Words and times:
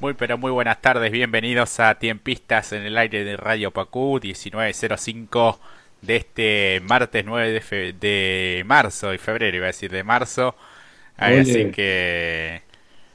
Muy 0.00 0.14
pero 0.14 0.38
muy 0.38 0.52
buenas 0.52 0.80
tardes, 0.80 1.10
bienvenidos 1.10 1.80
a 1.80 1.96
Tiempistas 1.96 2.72
en 2.72 2.82
el 2.82 2.96
aire 2.96 3.24
de 3.24 3.36
Radio 3.36 3.72
Pacú 3.72 4.20
1905 4.22 5.58
de 6.02 6.16
este 6.16 6.80
martes 6.84 7.24
9 7.24 7.94
de, 7.98 8.62
marzo 8.64 9.12
y 9.12 9.18
febrero, 9.18 9.56
iba 9.56 9.66
a 9.66 9.74
decir 9.74 9.90
de 9.90 10.04
marzo. 10.04 10.54
Así 11.16 11.72
que 11.72 12.62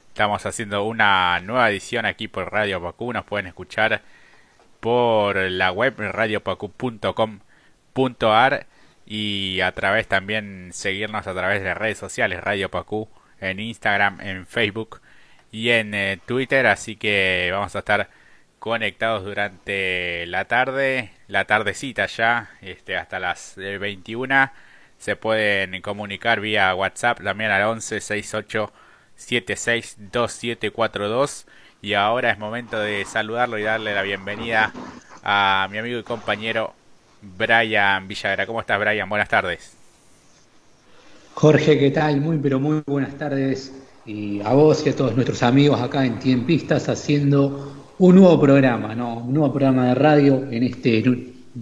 estamos 0.09 0.45
haciendo 0.45 0.83
una 0.83 1.39
nueva 1.39 1.71
edición 1.71 2.05
aquí 2.05 2.27
por 2.27 2.51
Radio 2.51 2.83
Pacú, 2.83 3.13
nos 3.13 3.23
pueden 3.23 3.47
escuchar 3.47 4.01
por 4.81 5.37
la 5.37 5.71
web 5.71 5.93
radiopacu.com.ar 5.97 8.67
y 9.05 9.61
a 9.61 9.71
través 9.71 10.09
también 10.09 10.71
seguirnos 10.73 11.27
a 11.27 11.33
través 11.33 11.63
de 11.63 11.75
redes 11.75 11.97
sociales 11.97 12.43
Radio 12.43 12.69
Pacú 12.69 13.07
en 13.39 13.61
Instagram, 13.61 14.19
en 14.19 14.45
Facebook 14.45 14.99
y 15.53 15.69
en 15.69 15.93
eh, 15.93 16.19
Twitter, 16.25 16.67
así 16.67 16.97
que 16.97 17.49
vamos 17.53 17.75
a 17.75 17.79
estar 17.79 18.09
conectados 18.59 19.23
durante 19.23 20.25
la 20.27 20.45
tarde, 20.47 21.13
la 21.27 21.45
tardecita 21.45 22.07
ya, 22.07 22.51
este, 22.61 22.97
hasta 22.97 23.19
las 23.19 23.53
21. 23.57 24.45
Eh, 24.45 24.49
Se 24.97 25.15
pueden 25.15 25.81
comunicar 25.81 26.39
vía 26.41 26.73
WhatsApp 26.75 27.21
también 27.23 27.51
al 27.51 27.63
11 27.63 28.01
68 28.01 28.73
76 29.15 29.95
2742. 30.11 31.45
Y 31.81 31.93
ahora 31.95 32.31
es 32.31 32.39
momento 32.39 32.79
de 32.79 33.05
saludarlo 33.05 33.59
y 33.59 33.63
darle 33.63 33.93
la 33.93 34.01
bienvenida 34.03 34.73
a 35.23 35.67
mi 35.71 35.77
amigo 35.77 35.99
y 35.99 36.03
compañero 36.03 36.73
Brian 37.21 38.07
Villagra. 38.07 38.47
¿Cómo 38.47 38.61
estás, 38.61 38.79
Brian? 38.79 39.09
Buenas 39.09 39.29
tardes. 39.29 39.77
Jorge, 41.35 41.77
¿qué 41.79 41.91
tal? 41.91 42.21
Muy, 42.21 42.37
pero 42.39 42.59
muy 42.59 42.81
buenas 42.85 43.17
tardes 43.17 43.82
y 44.05 44.41
a 44.41 44.53
vos 44.53 44.85
y 44.85 44.89
a 44.89 44.95
todos 44.95 45.15
nuestros 45.15 45.43
amigos 45.43 45.81
acá 45.81 46.05
en 46.05 46.19
Tiempistas 46.19 46.89
haciendo 46.89 47.73
un 47.99 48.15
nuevo 48.15 48.39
programa, 48.39 48.93
¿no? 48.95 49.19
Un 49.19 49.33
nuevo 49.33 49.53
programa 49.53 49.87
de 49.87 49.95
radio 49.95 50.45
en 50.51 50.63
este, 50.63 51.03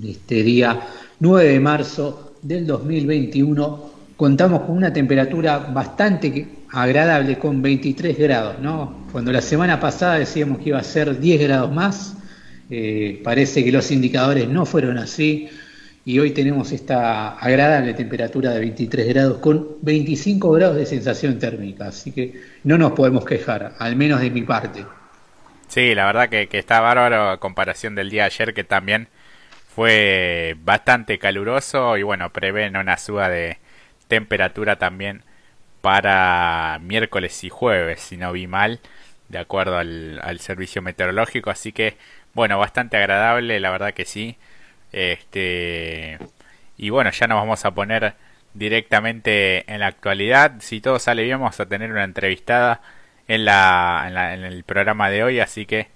este 0.03 0.43
día 0.43 0.79
9 1.19 1.49
de 1.49 1.59
marzo 1.59 2.33
del 2.41 2.65
2021. 2.65 3.91
Contamos 4.17 4.61
con 4.61 4.77
una 4.77 4.91
temperatura 4.91 5.59
bastante 5.59 6.47
agradable, 6.71 7.37
con 7.37 7.61
23 7.61 8.17
grados, 8.17 8.59
¿no? 8.59 9.05
Cuando 9.11 9.31
la 9.31 9.41
semana 9.41 9.79
pasada 9.79 10.17
decíamos 10.17 10.59
que 10.59 10.69
iba 10.69 10.79
a 10.79 10.83
ser 10.83 11.19
10 11.19 11.41
grados 11.41 11.71
más, 11.71 12.15
eh, 12.71 13.21
parece 13.23 13.63
que 13.63 13.71
los 13.71 13.91
indicadores 13.91 14.47
no 14.47 14.65
fueron 14.65 14.97
así 14.97 15.49
y 16.03 16.17
hoy 16.19 16.31
tenemos 16.31 16.71
esta 16.71 17.37
agradable 17.37 17.93
temperatura 17.93 18.51
de 18.51 18.59
23 18.59 19.07
grados 19.07 19.37
con 19.37 19.77
25 19.81 20.51
grados 20.51 20.77
de 20.77 20.85
sensación 20.85 21.37
térmica, 21.37 21.87
así 21.87 22.11
que 22.11 22.41
no 22.63 22.77
nos 22.77 22.93
podemos 22.93 23.23
quejar, 23.25 23.73
al 23.77 23.95
menos 23.95 24.21
de 24.21 24.31
mi 24.31 24.41
parte. 24.41 24.85
Sí, 25.67 25.93
la 25.93 26.05
verdad 26.05 26.29
que, 26.29 26.47
está 26.51 26.79
bárbaro 26.81 27.29
a 27.29 27.39
comparación 27.39 27.95
del 27.95 28.09
día 28.09 28.23
de 28.23 28.27
ayer 28.27 28.53
que 28.53 28.63
también 28.63 29.07
fue 29.75 30.55
bastante 30.63 31.19
caluroso 31.19 31.97
y 31.97 32.03
bueno, 32.03 32.31
prevén 32.31 32.75
una 32.75 32.97
suba 32.97 33.29
de 33.29 33.57
temperatura 34.07 34.77
también 34.77 35.23
para 35.81 36.79
miércoles 36.81 37.43
y 37.43 37.49
jueves, 37.49 38.01
si 38.01 38.17
no 38.17 38.31
vi 38.33 38.47
mal, 38.47 38.79
de 39.29 39.37
acuerdo 39.37 39.77
al, 39.77 40.19
al 40.23 40.39
servicio 40.39 40.81
meteorológico, 40.81 41.51
así 41.51 41.71
que 41.71 41.95
bueno, 42.33 42.57
bastante 42.57 42.97
agradable, 42.97 43.59
la 43.59 43.71
verdad 43.71 43.93
que 43.93 44.05
sí. 44.05 44.37
Este, 44.91 46.17
y 46.77 46.89
bueno, 46.89 47.11
ya 47.11 47.27
nos 47.27 47.37
vamos 47.37 47.65
a 47.65 47.71
poner 47.71 48.15
directamente 48.53 49.71
en 49.71 49.79
la 49.79 49.87
actualidad. 49.87 50.55
Si 50.59 50.81
todo 50.81 50.99
sale 50.99 51.23
bien, 51.23 51.39
vamos 51.39 51.59
a 51.59 51.67
tener 51.67 51.91
una 51.91 52.03
entrevistada 52.03 52.81
en, 53.27 53.45
la, 53.45 54.33
en, 54.33 54.43
el 54.43 54.63
programa 54.63 55.09
de 55.09 55.23
hoy, 55.23 55.39
así 55.39 55.65
que 55.65 55.87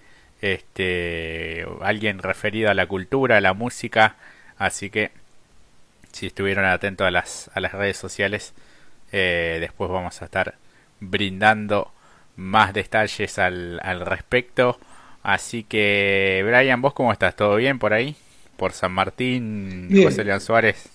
este, 0.42 1.66
alguien 1.82 2.20
referido 2.20 2.70
a 2.70 2.74
la 2.74 2.88
cultura, 2.88 3.38
a 3.38 3.42
la 3.42 3.54
música, 3.54 4.16
así 4.58 4.90
que 4.90 5.12
si 6.12 6.28
estuvieron 6.28 6.66
atentos 6.66 7.06
a 7.08 7.12
las, 7.12 7.52
a 7.54 7.60
las 7.60 7.74
redes 7.74 7.98
sociales, 7.98 8.54
eh, 9.12 9.58
después 9.60 9.90
vamos 9.92 10.22
a 10.22 10.26
estar 10.26 10.56
brindando 11.00 11.92
más 12.38 12.74
detalles 12.74 13.38
al, 13.40 13.80
al 13.84 14.02
respecto. 14.06 14.80
Así 15.24 15.64
que, 15.64 16.44
Brian, 16.46 16.82
¿vos 16.82 16.94
cómo 16.94 17.12
estás? 17.12 17.36
¿Todo 17.36 17.56
bien 17.58 17.80
por 17.80 17.94
ahí? 17.94 18.16
Por 18.58 18.74
San 18.74 18.92
Martín, 18.92 19.90
José 20.04 20.24
León 20.24 20.42
Suárez. 20.42 20.90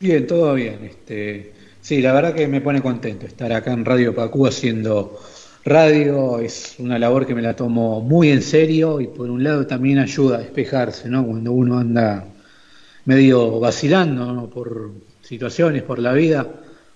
Bien, 0.00 0.26
todo 0.26 0.54
bien. 0.54 0.80
Este, 0.84 1.52
sí, 1.80 2.02
la 2.02 2.12
verdad 2.12 2.34
que 2.34 2.46
me 2.46 2.60
pone 2.60 2.82
contento 2.82 3.26
estar 3.26 3.52
acá 3.52 3.72
en 3.72 3.84
Radio 3.84 4.14
Pacú 4.14 4.46
haciendo 4.46 5.18
radio. 5.64 6.38
Es 6.40 6.76
una 6.78 6.98
labor 6.98 7.26
que 7.26 7.34
me 7.34 7.42
la 7.42 7.56
tomo 7.56 8.00
muy 8.00 8.30
en 8.30 8.42
serio 8.42 9.00
y 9.00 9.06
por 9.06 9.30
un 9.30 9.42
lado 9.42 9.66
también 9.66 9.98
ayuda 9.98 10.36
a 10.36 10.40
despejarse, 10.40 11.08
¿no? 11.08 11.24
Cuando 11.24 11.52
uno 11.52 11.78
anda 11.78 12.26
medio 13.06 13.60
vacilando 13.60 14.50
por 14.50 14.90
situaciones, 15.22 15.82
por 15.82 15.98
la 15.98 16.12
vida. 16.12 16.46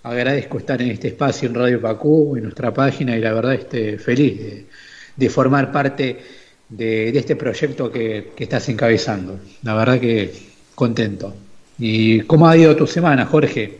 Agradezco 0.02 0.58
estar 0.58 0.80
en 0.80 0.90
este 0.90 1.08
espacio 1.08 1.48
en 1.48 1.54
Radio 1.54 1.80
Pacú, 1.80 2.36
en 2.36 2.44
nuestra 2.44 2.72
página, 2.72 3.16
y 3.16 3.20
la 3.20 3.32
verdad 3.32 3.54
estoy 3.54 3.98
feliz 3.98 4.38
de, 4.38 4.66
de 5.16 5.30
formar 5.30 5.72
parte 5.72 6.18
de, 6.68 7.16
este 7.16 7.36
proyecto 7.36 7.90
que, 7.90 8.32
estás 8.38 8.68
encabezando. 8.68 9.40
La 9.62 9.74
verdad 9.74 10.00
que 10.00 10.32
contento. 10.74 11.34
¿Y 11.78 12.20
cómo 12.22 12.48
ha 12.48 12.56
ido 12.56 12.74
tu 12.76 12.86
semana, 12.86 13.26
Jorge? 13.26 13.78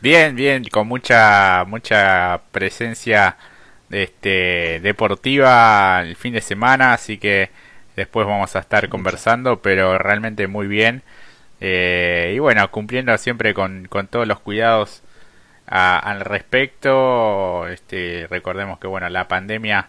Bien, 0.00 0.34
bien, 0.34 0.64
con 0.64 0.88
mucha 0.88 1.64
mucha 1.66 2.40
presencia 2.52 3.36
este, 3.90 4.80
deportiva 4.80 6.02
el 6.02 6.16
fin 6.16 6.32
de 6.32 6.40
semana, 6.40 6.94
así 6.94 7.18
que 7.18 7.50
después 7.96 8.26
vamos 8.26 8.56
a 8.56 8.60
estar 8.60 8.88
conversando, 8.88 9.60
pero 9.60 9.98
realmente 9.98 10.46
muy 10.46 10.66
bien. 10.66 11.02
Eh, 11.60 12.32
y 12.34 12.38
bueno, 12.38 12.70
cumpliendo 12.70 13.16
siempre 13.18 13.52
con, 13.54 13.86
con 13.88 14.06
todos 14.06 14.26
los 14.26 14.40
cuidados 14.40 15.02
al 15.66 16.20
respecto. 16.20 17.68
Este, 17.68 18.26
recordemos 18.28 18.78
que 18.78 18.86
bueno, 18.86 19.08
la 19.08 19.28
pandemia 19.28 19.88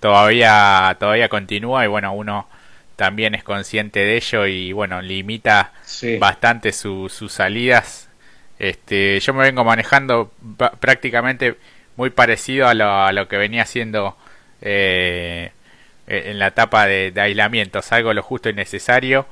todavía, 0.00 0.96
todavía 0.98 1.28
continúa 1.28 1.84
y 1.84 1.88
bueno, 1.88 2.12
uno 2.12 2.48
también 2.96 3.34
es 3.34 3.44
consciente 3.44 4.00
de 4.00 4.16
ello 4.16 4.46
y 4.46 4.72
bueno, 4.72 5.00
limita 5.00 5.72
bastante 6.18 6.72
sus 6.72 7.32
salidas. 7.32 8.08
Este, 8.58 9.18
yo 9.20 9.32
me 9.32 9.44
vengo 9.44 9.64
manejando 9.64 10.32
prácticamente 10.80 11.56
muy 11.96 12.10
parecido 12.10 12.68
a 12.68 12.74
lo, 12.74 12.92
a 12.92 13.12
lo 13.12 13.28
que 13.28 13.38
venía 13.38 13.62
haciendo 13.62 14.16
eh, 14.60 15.52
en 16.06 16.38
la 16.38 16.48
etapa 16.48 16.86
de, 16.86 17.12
aislamiento. 17.16 17.80
Salgo 17.82 18.12
lo 18.12 18.22
justo 18.22 18.50
y 18.50 18.52
necesario 18.52 19.26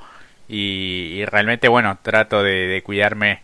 y, 0.47 1.23
realmente, 1.25 1.67
bueno, 1.67 1.99
trato 2.01 2.41
de, 2.41 2.81
cuidarme 2.83 3.41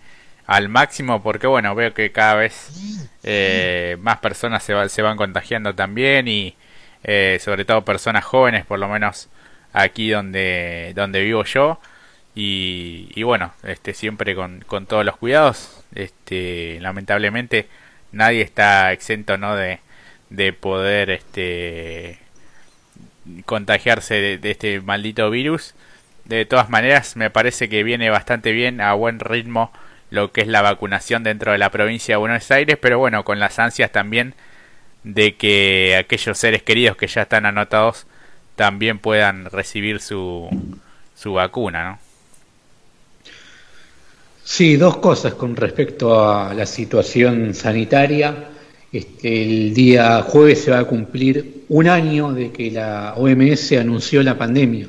al 0.47 0.69
máximo 0.69 1.22
porque, 1.22 1.46
bueno, 1.46 1.75
veo 1.75 1.94
que 1.94 2.12
cada 2.12 2.36
vez 2.36 2.72
eh, 3.24 3.97
más 4.00 4.18
personas 4.18 4.63
se, 4.63 4.90
se 4.90 5.02
van 5.03 5.18
contagiando 5.18 5.75
también 5.75 6.28
y, 6.28 6.56
eh, 7.03 7.38
sobre 7.41 7.66
todo 7.66 7.85
personas 7.85 8.25
jóvenes, 8.25 8.66
por 8.66 8.79
lo 8.79 8.88
menos 8.88 9.29
aquí 9.73 10.09
donde, 10.09 10.94
donde 10.95 11.22
vivo 11.22 11.44
yo. 11.44 11.79
Y, 12.38 13.23
bueno, 13.23 13.53
este, 13.63 13.94
siempre 13.94 14.35
con, 14.35 14.61
con, 14.67 14.85
todos 14.85 15.06
los 15.06 15.17
cuidados. 15.17 15.83
Este, 15.95 16.79
lamentablemente 16.81 17.67
nadie 18.11 18.41
está 18.41 18.91
exento 18.91 19.38
¿no? 19.38 19.56
de, 19.56 19.79
de 20.29 20.51
poder 20.51 21.11
este, 21.11 22.19
contagiarse 23.45 24.16
de, 24.16 24.38
de, 24.38 24.51
este 24.51 24.81
maldito 24.81 25.29
virus. 25.29 25.75
De 26.25 26.45
todas 26.45 26.69
maneras, 26.69 27.16
me 27.16 27.29
parece 27.29 27.69
que 27.69 27.83
viene 27.83 28.09
bastante 28.09 28.51
bien 28.51 28.81
a 28.81 28.94
buen 28.94 29.19
ritmo 29.19 29.72
lo 30.09 30.31
que 30.31 30.41
es 30.41 30.47
la 30.47 30.62
vacunación 30.62 31.23
dentro 31.23 31.51
de 31.51 31.57
la 31.57 31.69
provincia 31.69 32.13
de 32.13 32.17
Buenos 32.17 32.50
Aires, 32.51 32.77
pero 32.81 33.00
bueno, 33.00 33.23
con 33.23 33.39
las 33.39 33.59
ansias 33.59 33.91
también 33.91 34.33
de 35.06 35.36
que 35.36 35.96
aquellos 35.96 36.38
seres 36.38 36.64
queridos 36.64 36.98
que 36.98 37.08
ya 37.08 37.22
están 37.22 37.46
anotados 37.46 38.07
también 38.56 39.00
puedan 39.00 39.46
recibir 39.46 40.02
su, 40.02 40.50
su 41.16 41.34
vacuna, 41.34 41.92
¿no? 41.92 42.00
Sí, 44.44 44.78
dos 44.78 44.98
cosas 44.98 45.34
con 45.34 45.56
respecto 45.56 46.24
a 46.24 46.54
la 46.54 46.66
situación 46.66 47.54
sanitaria. 47.54 48.50
Este, 48.92 49.44
el 49.44 49.74
día 49.74 50.22
jueves 50.22 50.63
se 50.63 50.72
va 50.72 50.80
a 50.80 50.86
cumplir 50.86 51.66
un 51.69 51.88
año 51.88 52.31
de 52.31 52.51
que 52.51 52.72
la 52.72 53.13
OMS 53.18 53.72
anunció 53.74 54.22
la 54.24 54.38
pandemia. 54.38 54.88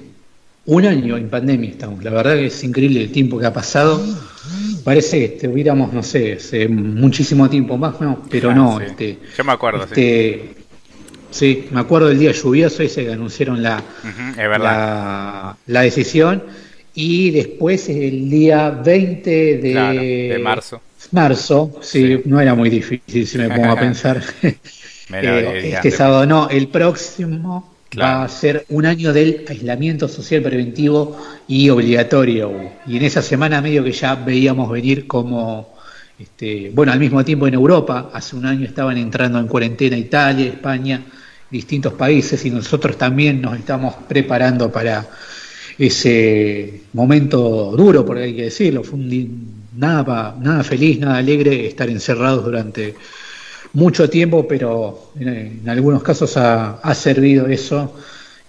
Un 0.66 0.84
año 0.84 1.16
en 1.16 1.30
pandemia 1.30 1.70
estamos. 1.70 2.04
La 2.04 2.10
verdad 2.10 2.34
que 2.34 2.46
es 2.46 2.64
increíble 2.64 3.02
el 3.02 3.12
tiempo 3.12 3.38
que 3.38 3.46
ha 3.46 3.52
pasado 3.52 4.02
parece 4.86 5.18
que 5.18 5.24
estuviéramos, 5.34 5.92
no 5.92 6.00
sé, 6.00 6.34
hace 6.34 6.68
muchísimo 6.68 7.50
tiempo 7.50 7.76
más, 7.76 8.00
no, 8.00 8.22
pero 8.30 8.54
no. 8.54 8.80
Este, 8.80 9.18
Yo 9.36 9.42
me 9.42 9.50
acuerdo, 9.50 9.82
este, 9.82 10.54
sí. 11.28 11.66
me 11.72 11.80
acuerdo 11.80 12.06
del 12.06 12.20
día 12.20 12.30
lluvioso 12.30 12.84
ese 12.84 13.04
que 13.04 13.12
anunciaron 13.12 13.60
la, 13.60 13.82
la, 15.66 15.80
decisión. 15.82 16.44
Y 16.94 17.32
después 17.32 17.88
el 17.88 18.30
día 18.30 18.70
20 18.70 19.30
de, 19.58 20.28
de 20.32 20.38
marzo. 20.38 20.80
Marzo, 21.10 21.80
sí, 21.82 22.22
no 22.24 22.40
era 22.40 22.54
muy 22.54 22.70
difícil 22.70 23.26
si 23.26 23.38
me 23.38 23.48
pongo 23.48 23.72
a 23.72 23.76
pensar. 23.80 24.22
Eh, 25.08 25.70
este 25.72 25.92
sábado 25.92 26.26
no, 26.26 26.48
el 26.48 26.66
próximo 26.66 27.75
va 27.98 28.24
a 28.24 28.28
ser 28.28 28.64
un 28.68 28.86
año 28.86 29.12
del 29.12 29.44
aislamiento 29.48 30.08
social 30.08 30.42
preventivo 30.42 31.16
y 31.48 31.68
obligatorio. 31.70 32.52
Y 32.86 32.96
en 32.96 33.04
esa 33.04 33.22
semana 33.22 33.60
medio 33.60 33.82
que 33.82 33.92
ya 33.92 34.14
veíamos 34.14 34.70
venir 34.70 35.06
como, 35.06 35.74
este, 36.18 36.70
bueno, 36.74 36.92
al 36.92 37.00
mismo 37.00 37.24
tiempo 37.24 37.46
en 37.46 37.54
Europa, 37.54 38.10
hace 38.12 38.36
un 38.36 38.46
año 38.46 38.64
estaban 38.64 38.98
entrando 38.98 39.38
en 39.38 39.46
cuarentena 39.46 39.96
Italia, 39.96 40.46
España, 40.46 41.02
distintos 41.50 41.94
países 41.94 42.44
y 42.44 42.50
nosotros 42.50 42.98
también 42.98 43.40
nos 43.40 43.56
estamos 43.58 43.94
preparando 44.08 44.70
para 44.70 45.06
ese 45.78 46.82
momento 46.92 47.72
duro, 47.76 48.04
porque 48.04 48.24
hay 48.24 48.34
que 48.34 48.44
decirlo, 48.44 48.82
fue 48.82 48.98
un, 48.98 49.66
nada, 49.76 50.36
nada 50.40 50.64
feliz, 50.64 50.98
nada 50.98 51.18
alegre 51.18 51.66
estar 51.66 51.88
encerrados 51.88 52.44
durante 52.44 52.94
mucho 53.76 54.08
tiempo, 54.08 54.48
pero 54.48 55.12
en, 55.20 55.68
algunos 55.68 56.02
casos 56.02 56.36
ha, 56.38 56.94
servido 56.94 57.46
eso. 57.46 57.94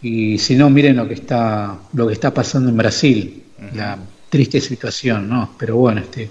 Y 0.01 0.37
si 0.37 0.55
no, 0.55 0.69
miren 0.69 0.95
lo 0.95 1.07
que 1.07 1.15
está, 1.15 1.77
lo 1.93 2.07
que 2.07 2.13
está 2.13 2.33
pasando 2.33 2.69
en 2.69 2.77
Brasil, 2.77 3.43
la 3.75 3.97
triste 4.29 4.61
situación, 4.61 5.27
¿no? 5.27 5.53
Pero 5.59 5.75
bueno, 5.75 5.99
este 5.99 6.29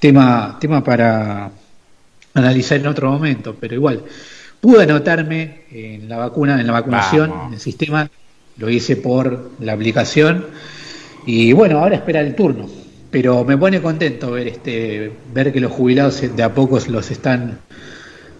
tema, 0.00 0.58
tema 0.60 0.82
para 0.82 1.52
analizar 2.34 2.80
en 2.80 2.88
otro 2.88 3.12
momento, 3.12 3.56
pero 3.58 3.74
igual, 3.76 4.02
pude 4.60 4.82
anotarme 4.82 5.62
en 5.70 6.08
la 6.08 6.16
vacuna, 6.16 6.60
en 6.60 6.66
la 6.66 6.72
vacunación, 6.72 7.32
en 7.46 7.54
el 7.54 7.60
sistema, 7.60 8.10
lo 8.56 8.68
hice 8.70 8.96
por 8.96 9.52
la 9.60 9.74
aplicación, 9.74 10.46
y 11.26 11.52
bueno, 11.52 11.78
ahora 11.78 11.96
espera 11.96 12.20
el 12.20 12.34
turno. 12.34 12.68
Pero 13.12 13.44
me 13.44 13.58
pone 13.58 13.80
contento 13.82 14.32
ver 14.32 14.48
este, 14.48 15.12
ver 15.32 15.52
que 15.52 15.60
los 15.60 15.70
jubilados 15.70 16.22
de 16.34 16.42
a 16.42 16.54
pocos 16.54 16.88
los 16.88 17.10
están 17.10 17.58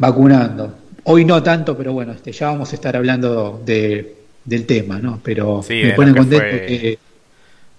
vacunando. 0.02 0.74
Hoy 1.04 1.24
no 1.24 1.40
tanto, 1.44 1.78
pero 1.78 1.92
bueno, 1.92 2.10
este, 2.10 2.32
ya 2.32 2.48
vamos 2.48 2.72
a 2.72 2.74
estar 2.74 2.96
hablando 2.96 3.62
de, 3.64 4.16
del 4.44 4.66
tema, 4.66 4.98
¿no? 4.98 5.20
Pero 5.22 5.62
me 5.68 5.92
pone 5.92 6.12
contento 6.12 6.44
que... 6.44 6.98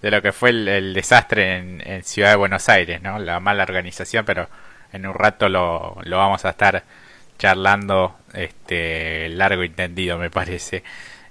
De 0.01 0.11
lo 0.11 0.21
que 0.21 0.31
fue 0.31 0.51
el, 0.51 0.93
desastre 0.93 1.57
en, 1.57 2.03
Ciudad 2.03 2.29
de 2.29 2.35
Buenos 2.37 2.69
Aires, 2.69 3.01
¿no? 3.01 3.19
La 3.19 3.41
mala 3.41 3.63
organización, 3.63 4.23
pero 4.25 4.47
en 4.93 5.05
un 5.05 5.13
rato 5.13 5.49
lo, 5.49 5.97
lo 6.03 6.17
vamos 6.17 6.45
a 6.45 6.51
estar 6.51 6.83
charlando 7.37 8.15
este 8.33 9.27
largo 9.29 9.63
y 9.65 9.69
tendido, 9.69 10.17
me 10.17 10.29
parece. 10.29 10.83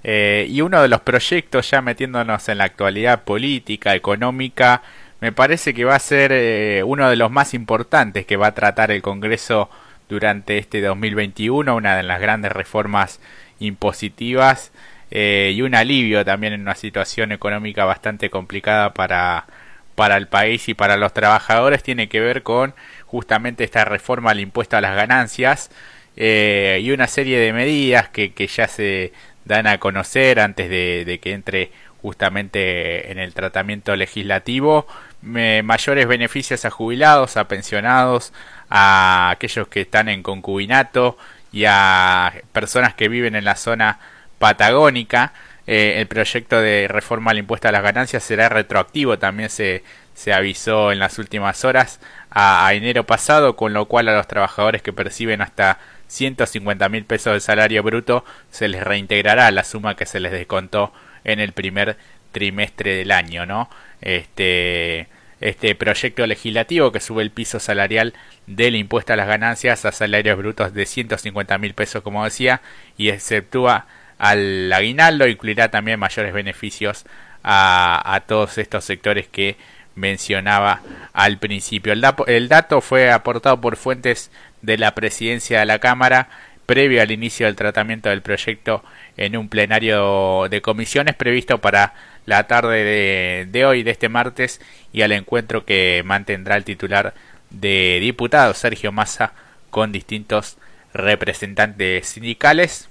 Eh, 0.05 0.47
y 0.49 0.61
uno 0.61 0.83
de 0.83 0.89
los 0.89 1.01
proyectos, 1.01 1.71
ya 1.71 1.81
metiéndonos 1.81 2.49
en 2.51 2.59
la 2.59 2.65
actualidad 2.65 3.23
política, 3.25 3.95
económica, 3.95 4.83
me 5.21 5.33
parece 5.33 5.73
que 5.73 5.85
va 5.85 5.95
a 5.95 6.01
ser 6.01 6.33
eh, 6.33 6.83
uno 6.85 7.09
de 7.09 7.17
los 7.17 7.31
más 7.31 7.55
importantes 7.55 8.27
que 8.27 8.37
va 8.37 8.49
a 8.49 8.55
tratar 8.55 8.91
el 8.91 9.01
Congreso 9.01 9.71
durante 10.13 10.59
este 10.59 10.83
2021, 10.83 11.75
una 11.75 11.97
de 11.97 12.03
las 12.03 12.21
grandes 12.21 12.53
reformas 12.53 13.19
impositivas 13.59 14.71
eh, 15.11 15.53
y 15.55 15.63
un 15.63 15.75
alivio 15.75 16.23
también 16.23 16.53
en 16.53 16.61
una 16.61 16.75
situación 16.75 17.33
económica 17.33 17.87
bastante 17.87 18.29
complicada 18.29 18.93
para, 18.93 19.47
para 19.95 20.19
el 20.19 20.29
país 20.29 20.69
y 20.69 20.75
para 20.75 20.99
los 20.99 21.15
trabajadores, 21.15 21.83
tiene 21.83 22.11
que 22.11 22.21
ver 22.21 22.43
con 22.43 22.75
justamente 23.07 23.65
esta 23.65 23.87
reforma 23.87 24.33
al 24.33 24.41
impuesto 24.41 24.77
a 24.77 24.83
las 24.83 24.95
ganancias 24.95 25.71
eh, 26.17 26.81
y 26.83 26.91
una 26.91 27.07
serie 27.07 27.39
de 27.39 27.55
medidas 27.55 28.11
que, 28.11 28.35
que, 28.35 28.49
ya 28.49 28.69
se 28.69 29.15
dan 29.47 29.67
a 29.67 29.79
conocer 29.79 30.41
antes 30.41 30.69
de, 30.69 31.19
que 31.23 31.33
entre 31.33 31.73
justamente 32.03 33.11
en 33.11 33.19
el 33.19 33.33
tratamiento 33.33 33.97
legislativo 33.97 34.87
mayores 35.23 36.07
beneficios 36.07 36.65
a 36.65 36.71
jubilados, 36.71 37.37
a 37.37 37.49
pensionados, 37.49 38.33
a 38.69 39.31
aquellos 39.31 39.69
que 39.69 39.83
están 39.83 40.09
en 40.09 40.23
concubinato 40.23 41.17
y 41.53 41.65
a 41.67 42.33
personas 42.53 42.95
que 42.95 43.09
viven 43.09 43.37
en 43.37 43.45
la 43.45 43.57
zona 43.57 43.99
patagónica. 44.39 45.33
Eh, 45.67 46.01
el 46.01 46.09
proyecto 46.09 46.61
de 46.61 46.89
reforma 46.89 47.31
al 47.31 47.39
impuesto 47.39 47.69
a 47.69 47.73
las 47.73 47.83
ganancias 47.83 48.25
será 48.25 48.49
retroactivo, 48.49 49.19
también 49.19 49.49
se, 49.49 49.85
se 50.15 50.33
avisó 50.33 50.93
en 50.93 50.99
las 50.99 51.19
últimas 51.19 51.65
horas 51.65 52.01
a, 52.31 52.73
enero 52.75 53.05
pasado, 53.05 53.57
con 53.57 53.73
lo 53.73 53.87
cual 53.87 54.09
a 54.09 54.17
los 54.17 54.27
trabajadores 54.27 54.83
que 54.83 54.93
perciben 54.93 55.41
hasta 55.41 55.79
150 56.09 56.89
mil 56.89 57.05
pesos 57.05 57.35
de 57.35 57.41
salario 57.41 57.83
bruto 57.83 58.25
se 58.51 58.69
les 58.69 58.83
reintegrará 58.83 59.51
la 59.51 59.65
suma 59.65 59.97
que 59.97 60.07
se 60.07 60.21
les 60.21 60.33
descontó 60.33 60.93
en 61.25 61.41
el 61.41 61.53
primer 61.53 61.97
trimestre 62.33 62.97
del 62.97 63.13
año, 63.13 63.47
¿no? 63.47 63.71
Este, 64.01 65.07
este 65.41 65.75
proyecto 65.75 66.27
legislativo 66.27 66.91
que 66.93 67.01
sube 67.01 67.23
el 67.23 67.31
piso 67.31 67.61
salarial 67.61 68.15
del 68.47 68.77
impuesto 68.77 69.13
a 69.13 69.17
las 69.17 69.29
ganancias 69.29 69.85
a 69.85 69.93
salarios 69.93 70.37
brutos 70.39 70.75
de 70.75 70.87
150 70.87 71.59
mil 71.59 71.75
pesos, 71.75 72.03
como 72.03 72.25
decía, 72.25 72.61
y 72.97 73.11
exceptúa 73.11 73.87
al 74.19 74.73
aguinaldo, 74.73 75.27
incluirá 75.27 75.71
también 75.71 76.01
mayores 76.01 76.33
beneficios 76.33 77.05
a, 77.43 78.15
a 78.15 78.21
todos 78.21 78.59
estos 78.59 78.85
sectores 78.85 79.29
que 79.29 79.57
mencionaba 79.95 80.81
al 81.13 81.39
principio. 81.39 81.93
El, 81.93 82.05
el 82.27 82.49
dato 82.49 82.81
fue 82.81 83.11
aportado 83.11 83.61
por 83.61 83.77
fuentes 83.77 84.31
de 84.63 84.79
la 84.79 84.95
presidencia 84.95 85.61
de 85.61 85.67
la 85.67 85.79
Cámara 85.79 86.29
previo 86.67 87.03
al 87.03 87.11
inicio 87.11 87.47
del 87.47 87.57
tratamiento 87.57 88.09
del 88.09 88.23
proyecto 88.23 88.85
en 89.17 89.37
un 89.37 89.49
plenario 89.49 90.47
de 90.49 90.63
comisiones 90.63 91.17
previsto 91.17 91.59
para 91.59 91.95
la 92.27 92.47
tarde 92.47 93.47
de, 93.47 93.65
hoy, 93.65 93.83
de 93.83 93.91
este 93.91 94.09
martes, 94.09 94.61
y 94.93 95.03
al 95.03 95.13
encuentro 95.13 95.65
que 95.65 96.03
mantendrá 96.05 96.57
el 96.57 96.65
titular 96.65 97.15
de 97.51 97.99
diputados, 98.01 98.59
Sergio 98.59 98.93
Massa, 98.93 99.33
con 99.71 99.93
distintos 99.93 100.57
representantes 100.95 102.07
sindicales. 102.09 102.89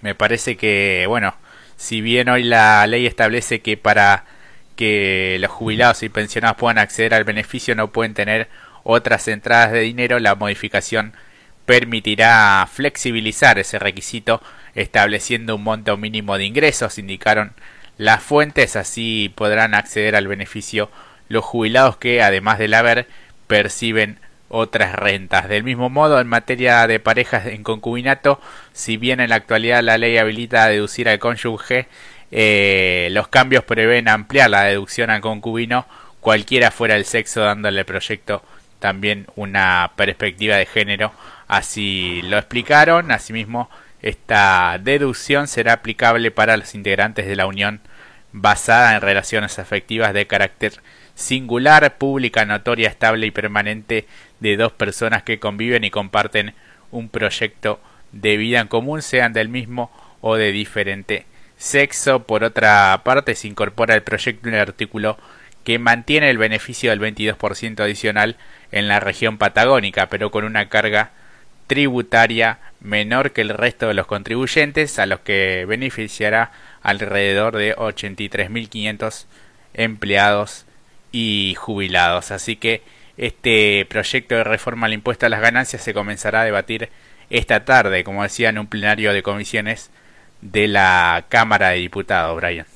Me 0.00 0.14
parece 0.14 0.56
que, 0.56 1.04
bueno, 1.08 1.34
si 1.76 2.00
bien 2.00 2.28
hoy 2.28 2.42
la 2.44 2.86
ley 2.86 3.06
establece 3.06 3.60
que 3.60 3.76
para 3.76 4.24
que 4.76 5.36
los 5.40 5.50
jubilados 5.50 6.02
y 6.02 6.08
pensionados 6.08 6.56
puedan 6.56 6.78
acceder 6.78 7.14
al 7.14 7.24
beneficio 7.24 7.74
no 7.74 7.92
pueden 7.92 8.14
tener 8.14 8.48
otras 8.84 9.28
entradas 9.28 9.72
de 9.72 9.80
dinero, 9.80 10.18
la 10.18 10.34
modificación 10.34 11.12
permitirá 11.66 12.66
flexibilizar 12.72 13.58
ese 13.58 13.78
requisito 13.78 14.42
estableciendo 14.74 15.56
un 15.56 15.62
monto 15.62 15.96
mínimo 15.96 16.38
de 16.38 16.46
ingresos, 16.46 16.98
indicaron 16.98 17.52
las 18.02 18.20
fuentes, 18.20 18.74
así 18.74 19.32
podrán 19.32 19.74
acceder 19.74 20.16
al 20.16 20.26
beneficio 20.26 20.90
los 21.28 21.44
jubilados 21.44 21.98
que, 21.98 22.20
además 22.20 22.58
del 22.58 22.74
haber, 22.74 23.06
perciben 23.46 24.18
otras 24.48 24.96
rentas. 24.96 25.48
Del 25.48 25.62
mismo 25.62 25.88
modo, 25.88 26.20
en 26.20 26.26
materia 26.26 26.88
de 26.88 26.98
parejas 26.98 27.46
en 27.46 27.62
concubinato, 27.62 28.40
si 28.72 28.96
bien 28.96 29.20
en 29.20 29.30
la 29.30 29.36
actualidad 29.36 29.84
la 29.84 29.98
ley 29.98 30.18
habilita 30.18 30.64
a 30.64 30.68
deducir 30.68 31.08
al 31.08 31.20
cónyuge, 31.20 31.86
eh, 32.32 33.08
los 33.12 33.28
cambios 33.28 33.62
prevén 33.62 34.08
ampliar 34.08 34.50
la 34.50 34.64
deducción 34.64 35.08
al 35.10 35.20
concubino, 35.20 35.86
cualquiera 36.20 36.72
fuera 36.72 36.96
el 36.96 37.04
sexo, 37.04 37.42
dándole 37.42 37.78
al 37.78 37.86
proyecto 37.86 38.42
también 38.80 39.26
una 39.36 39.92
perspectiva 39.94 40.56
de 40.56 40.66
género. 40.66 41.12
Así 41.46 42.20
lo 42.22 42.36
explicaron. 42.36 43.12
Asimismo, 43.12 43.70
esta 44.00 44.80
deducción 44.82 45.46
será 45.46 45.74
aplicable 45.74 46.32
para 46.32 46.56
los 46.56 46.74
integrantes 46.74 47.28
de 47.28 47.36
la 47.36 47.46
unión 47.46 47.80
basada 48.32 48.94
en 48.94 49.02
relaciones 49.02 49.58
afectivas 49.58 50.14
de 50.14 50.26
carácter 50.26 50.74
singular, 51.14 51.98
pública, 51.98 52.44
notoria, 52.44 52.88
estable 52.88 53.26
y 53.26 53.30
permanente 53.30 54.06
de 54.40 54.56
dos 54.56 54.72
personas 54.72 55.22
que 55.22 55.38
conviven 55.38 55.84
y 55.84 55.90
comparten 55.90 56.54
un 56.90 57.08
proyecto 57.08 57.80
de 58.12 58.36
vida 58.36 58.60
en 58.60 58.68
común, 58.68 59.02
sean 59.02 59.32
del 59.32 59.48
mismo 59.48 59.90
o 60.20 60.36
de 60.36 60.52
diferente 60.52 61.26
sexo. 61.56 62.24
Por 62.24 62.44
otra 62.44 63.00
parte, 63.04 63.34
se 63.34 63.48
incorpora 63.48 63.94
al 63.94 64.02
proyecto 64.02 64.48
un 64.48 64.54
artículo 64.54 65.18
que 65.64 65.78
mantiene 65.78 66.30
el 66.30 66.38
beneficio 66.38 66.90
del 66.90 67.00
22% 67.00 67.80
adicional 67.80 68.36
en 68.72 68.88
la 68.88 69.00
región 69.00 69.38
patagónica, 69.38 70.08
pero 70.08 70.30
con 70.30 70.44
una 70.44 70.68
carga 70.68 71.10
tributaria 71.66 72.58
menor 72.80 73.30
que 73.30 73.42
el 73.42 73.50
resto 73.50 73.88
de 73.88 73.94
los 73.94 74.06
contribuyentes, 74.06 74.98
a 74.98 75.06
los 75.06 75.20
que 75.20 75.64
beneficiará 75.66 76.50
alrededor 76.82 77.56
de 77.56 77.76
83.500 77.76 79.26
empleados 79.74 80.66
y 81.12 81.54
jubilados. 81.58 82.30
Así 82.30 82.56
que 82.56 82.82
este 83.16 83.86
proyecto 83.88 84.34
de 84.34 84.44
reforma 84.44 84.86
al 84.86 84.94
impuesto 84.94 85.26
a 85.26 85.28
las 85.28 85.40
ganancias 85.40 85.82
se 85.82 85.94
comenzará 85.94 86.42
a 86.42 86.44
debatir 86.44 86.88
esta 87.30 87.64
tarde, 87.64 88.04
como 88.04 88.22
decía, 88.22 88.50
en 88.50 88.58
un 88.58 88.66
plenario 88.66 89.12
de 89.12 89.22
comisiones 89.22 89.90
de 90.40 90.68
la 90.68 91.26
Cámara 91.28 91.70
de 91.70 91.78
Diputados, 91.78 92.36
Brian. 92.36 92.66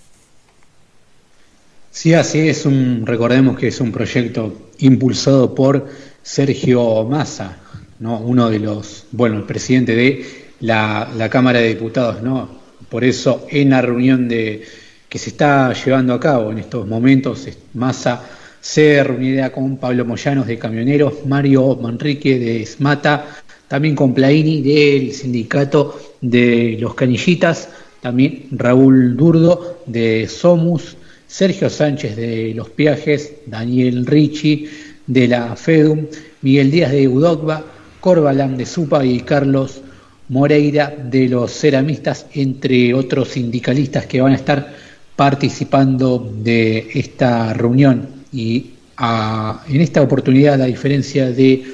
Sí, 1.90 2.14
así 2.14 2.48
es. 2.48 2.66
Un, 2.66 3.06
recordemos 3.06 3.58
que 3.58 3.68
es 3.68 3.80
un 3.80 3.90
proyecto 3.90 4.70
impulsado 4.78 5.54
por 5.54 5.88
Sergio 6.22 7.04
Massa, 7.04 7.56
¿no? 7.98 8.18
uno 8.18 8.50
de 8.50 8.58
los, 8.58 9.06
bueno, 9.12 9.36
el 9.36 9.44
presidente 9.44 9.94
de 9.94 10.26
la, 10.60 11.28
Cámara 11.30 11.60
de 11.60 11.68
Diputados, 11.68 12.22
¿no? 12.22 12.55
Por 12.88 13.04
eso 13.04 13.46
en 13.50 13.70
la 13.70 13.82
reunión 13.82 14.28
que 14.28 15.18
se 15.18 15.30
está 15.30 15.72
llevando 15.72 16.14
a 16.14 16.20
cabo 16.20 16.52
en 16.52 16.58
estos 16.58 16.86
momentos, 16.86 17.48
Massa 17.74 18.22
se 18.60 19.02
reunirá 19.02 19.50
con 19.50 19.76
Pablo 19.76 20.04
Moyanos 20.04 20.46
de 20.46 20.58
Camioneros, 20.58 21.26
Mario 21.26 21.76
Manrique 21.76 22.38
de 22.38 22.62
Esmata 22.62 23.42
también 23.68 23.94
con 23.96 24.14
Plaini 24.14 24.62
del 24.62 25.12
sindicato 25.12 25.98
de 26.20 26.76
los 26.80 26.94
Canillitas, 26.94 27.68
también 28.00 28.46
Raúl 28.52 29.16
Durdo 29.16 29.82
de 29.86 30.28
Somus, 30.28 30.96
Sergio 31.26 31.68
Sánchez 31.68 32.16
de 32.16 32.52
Los 32.54 32.70
Piajes, 32.70 33.32
Daniel 33.46 34.06
Ricci 34.06 34.68
de 35.06 35.28
la 35.28 35.56
FEDUM, 35.56 36.06
Miguel 36.42 36.70
Díaz 36.70 36.92
de 36.92 37.08
Udogba, 37.08 37.64
Corbalán 38.00 38.56
de 38.56 38.66
Supa 38.66 39.04
y 39.04 39.20
Carlos 39.20 39.82
Moreira 40.28 40.94
de 40.96 41.28
los 41.28 41.52
ceramistas, 41.52 42.26
entre 42.34 42.92
otros 42.94 43.28
sindicalistas 43.28 44.06
que 44.06 44.20
van 44.20 44.32
a 44.32 44.36
estar 44.36 44.74
participando 45.14 46.32
de 46.42 46.88
esta 46.94 47.52
reunión. 47.54 48.08
Y 48.32 48.72
en 48.98 49.80
esta 49.80 50.02
oportunidad, 50.02 50.60
a 50.60 50.66
diferencia 50.66 51.30
de 51.30 51.64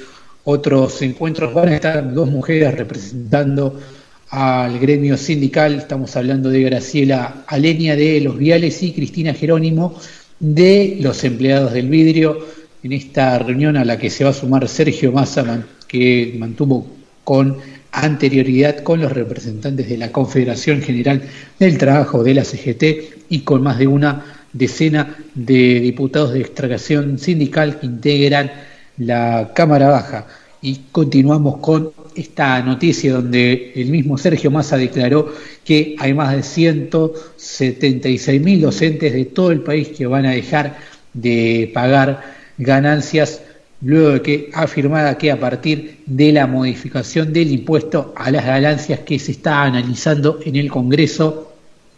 otros 0.45 1.01
encuentros, 1.03 1.55
van 1.55 1.69
a 1.69 1.75
estar 1.77 2.13
dos 2.13 2.31
mujeres 2.31 2.75
representando 2.75 3.81
al 4.29 4.79
gremio 4.79 5.17
sindical. 5.17 5.75
Estamos 5.75 6.17
hablando 6.17 6.49
de 6.51 6.63
Graciela 6.63 7.45
Alenia 7.47 7.97
de 7.97 8.21
Los 8.21 8.39
Viales 8.39 8.83
y 8.83 8.93
Cristina 8.93 9.35
Jerónimo 9.35 9.95
de 10.41 10.99
los 11.01 11.23
empleados 11.25 11.73
del 11.73 11.89
vidrio. 11.89 12.39
En 12.83 12.93
esta 12.93 13.39
reunión 13.39 13.77
a 13.77 13.85
la 13.85 13.97
que 13.97 14.11
se 14.11 14.25
va 14.25 14.31
a 14.31 14.35
sumar 14.35 14.69
Sergio 14.69 15.13
Massa, 15.13 15.65
que 15.87 16.35
mantuvo 16.39 16.87
con 17.23 17.57
anterioridad 17.93 18.83
con 18.83 19.01
los 19.01 19.13
representantes 19.13 19.89
de 19.89 19.99
la 19.99 20.11
Confederación 20.11 20.81
General 20.81 21.23
del 21.59 21.79
Trabajo 21.79 22.25
de 22.25 22.35
la 22.35 22.45
CGT 22.45 22.85
y 23.29 23.41
con 23.41 23.63
más 23.63 23.79
de 23.79 23.87
una 23.87 24.25
decena 24.53 25.17
de 25.35 25.81
diputados 25.81 26.33
de 26.33 26.41
extracción 26.41 27.19
sindical 27.19 27.79
que 27.79 27.87
integran 27.87 28.51
la 28.99 29.53
Cámara 29.55 29.89
Baja. 29.89 30.27
Y 30.63 30.81
continuamos 30.93 31.59
con 31.59 31.91
esta 32.15 32.63
noticia 32.63 33.13
donde 33.15 33.73
el 33.75 33.89
mismo 33.89 34.17
Sergio 34.17 34.51
Massa 34.51 34.77
declaró 34.77 35.33
que 35.65 35.97
hay 35.99 36.15
más 36.15 36.35
de 36.35 36.43
176 36.43 38.41
mil 38.41 38.61
docentes 38.61 39.13
de 39.13 39.25
todo 39.27 39.51
el 39.51 39.61
país 39.61 39.89
que 39.89 40.07
van 40.07 40.27
a 40.27 40.31
dejar 40.31 40.77
de 41.13 41.71
pagar 41.75 42.23
ganancias 42.59 43.43
luego 43.83 44.11
de 44.11 44.23
que 44.23 44.51
afirmara 44.55 45.19
que 45.19 45.31
a 45.31 45.41
partir 45.41 45.99
de 46.07 46.33
la 46.33 46.47
modificación 46.47 47.33
del 47.33 47.51
impuesto 47.51 48.15
a 48.17 48.31
las 48.31 48.45
ganancias 48.45 49.01
que 49.01 49.19
se 49.19 49.33
está 49.33 49.65
analizando 49.65 50.39
en 50.45 50.57
el 50.57 50.71
Congreso, 50.71 51.53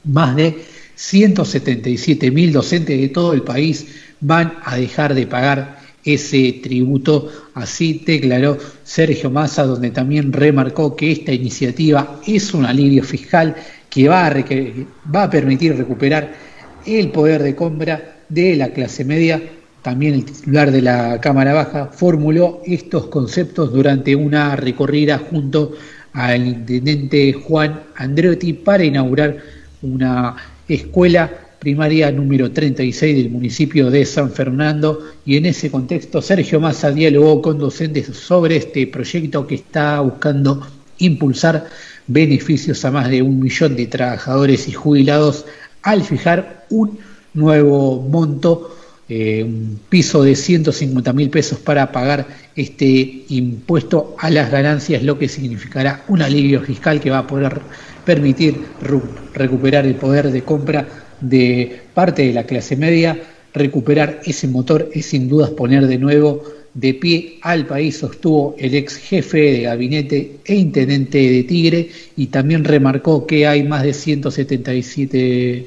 más 0.05 0.35
de 0.35 0.57
177 0.95 2.31
mil 2.31 2.53
docentes 2.53 2.99
de 2.99 3.09
todo 3.09 3.33
el 3.33 3.43
país 3.43 3.87
van 4.21 4.55
a 4.65 4.77
dejar 4.77 5.15
de 5.15 5.27
pagar 5.27 5.79
ese 6.05 6.61
tributo. 6.63 7.31
Así 7.55 8.03
declaró 8.07 8.59
Sergio 8.83 9.31
Massa, 9.31 9.65
donde 9.65 9.91
también 9.91 10.33
remarcó 10.33 10.97
que 10.97 11.13
esta 11.13 11.33
iniciativa 11.33 12.21
es 12.27 12.55
un 12.55 12.65
alivio 12.65 13.03
fiscal 13.03 13.57
que 13.91 14.09
va 14.09 14.33
va 15.15 15.23
a 15.25 15.31
permitir 15.31 15.77
recuperar 15.77 16.35
el 16.87 17.11
poder 17.11 17.43
de 17.43 17.55
compra 17.55 18.17
de 18.29 18.57
la 18.57 18.71
clase 18.71 19.05
media 19.05 19.41
también 19.85 20.15
el 20.15 20.25
titular 20.25 20.73
de 20.73 20.81
la 20.81 21.21
Cámara 21.21 21.53
Baja 21.53 21.91
formuló 21.93 22.63
estos 22.65 23.09
conceptos 23.09 23.71
durante 23.71 24.17
una 24.17 24.57
recorrida 24.57 25.19
junto 25.19 25.73
al 26.15 26.47
intendente 26.47 27.35
Juan 27.35 27.83
Andreotti 27.95 28.55
para 28.55 28.83
inaugurar 28.83 29.37
una 29.83 30.37
escuela 30.67 31.31
primaria 31.59 32.11
número 32.11 32.51
36 32.51 33.15
del 33.15 33.31
municipio 33.31 33.91
de 33.91 34.07
San 34.07 34.31
Fernando. 34.31 35.01
Y 35.27 35.37
en 35.37 35.45
ese 35.45 35.71
contexto 35.71 36.23
Sergio 36.23 36.61
Massa 36.61 36.91
dialogó 36.91 37.43
con 37.43 37.59
docentes 37.59 38.07
sobre 38.07 38.57
este 38.57 38.87
proyecto 38.87 39.47
que 39.47 39.57
está 39.57 40.01
buscando 40.01 40.67
impulsar 40.97 41.69
beneficios 42.07 42.83
a 42.87 42.91
más 42.91 43.11
de 43.11 43.21
un 43.21 43.39
millón 43.39 43.77
de 43.77 43.87
trabajadores 43.87 44.67
y 44.67 44.73
jubilados 44.73 45.45
al 45.83 46.03
fijar 46.05 46.65
un 46.71 46.99
nuevo 47.35 48.01
monto 48.01 48.71
eh, 49.09 49.43
un 49.45 49.81
piso 49.89 50.23
de 50.23 50.35
150 50.35 51.13
mil 51.13 51.29
pesos 51.29 51.59
para 51.59 51.93
pagar 51.93 52.27
este 52.57 53.25
impuesto 53.29 54.17
a 54.19 54.31
las 54.31 54.51
ganancias, 54.51 55.03
lo 55.03 55.19
que 55.19 55.29
significará 55.29 56.05
un 56.09 56.23
alivio 56.23 56.63
fiscal 56.63 57.01
que 57.01 57.11
va 57.11 57.19
a 57.19 57.27
poder 57.27 57.61
permitir 58.05 58.57
recuperar 59.35 59.87
el 59.87 59.97
poder 59.97 60.31
de 60.31 60.43
compra 60.43 60.87
de 61.21 61.81
parte 61.93 62.23
de 62.27 62.33
la 62.33 62.45
clase 62.45 62.77
media, 62.77 63.19
recuperar 63.53 64.21
ese 64.25 64.49
motor 64.49 64.91
es 64.95 65.07
sin 65.07 65.29
dudas 65.29 65.51
poner 65.51 65.87
de 65.87 65.99
nuevo 65.99 66.43
de 66.75 66.95
pie 66.95 67.39
al 67.43 67.67
país, 67.67 67.99
sostuvo 67.99 68.57
el 68.59 68.75
ex 68.75 68.97
jefe 68.97 69.39
de 69.39 69.61
gabinete 69.63 70.39
e 70.45 70.55
intendente 70.55 71.19
de 71.19 71.45
Tigre 71.45 71.89
y 72.17 72.27
también 72.27 72.65
remarcó 72.65 73.27
que 73.27 73.47
hay 73.47 73.63
más 73.63 73.85
de 73.85 73.95
177 73.95 75.67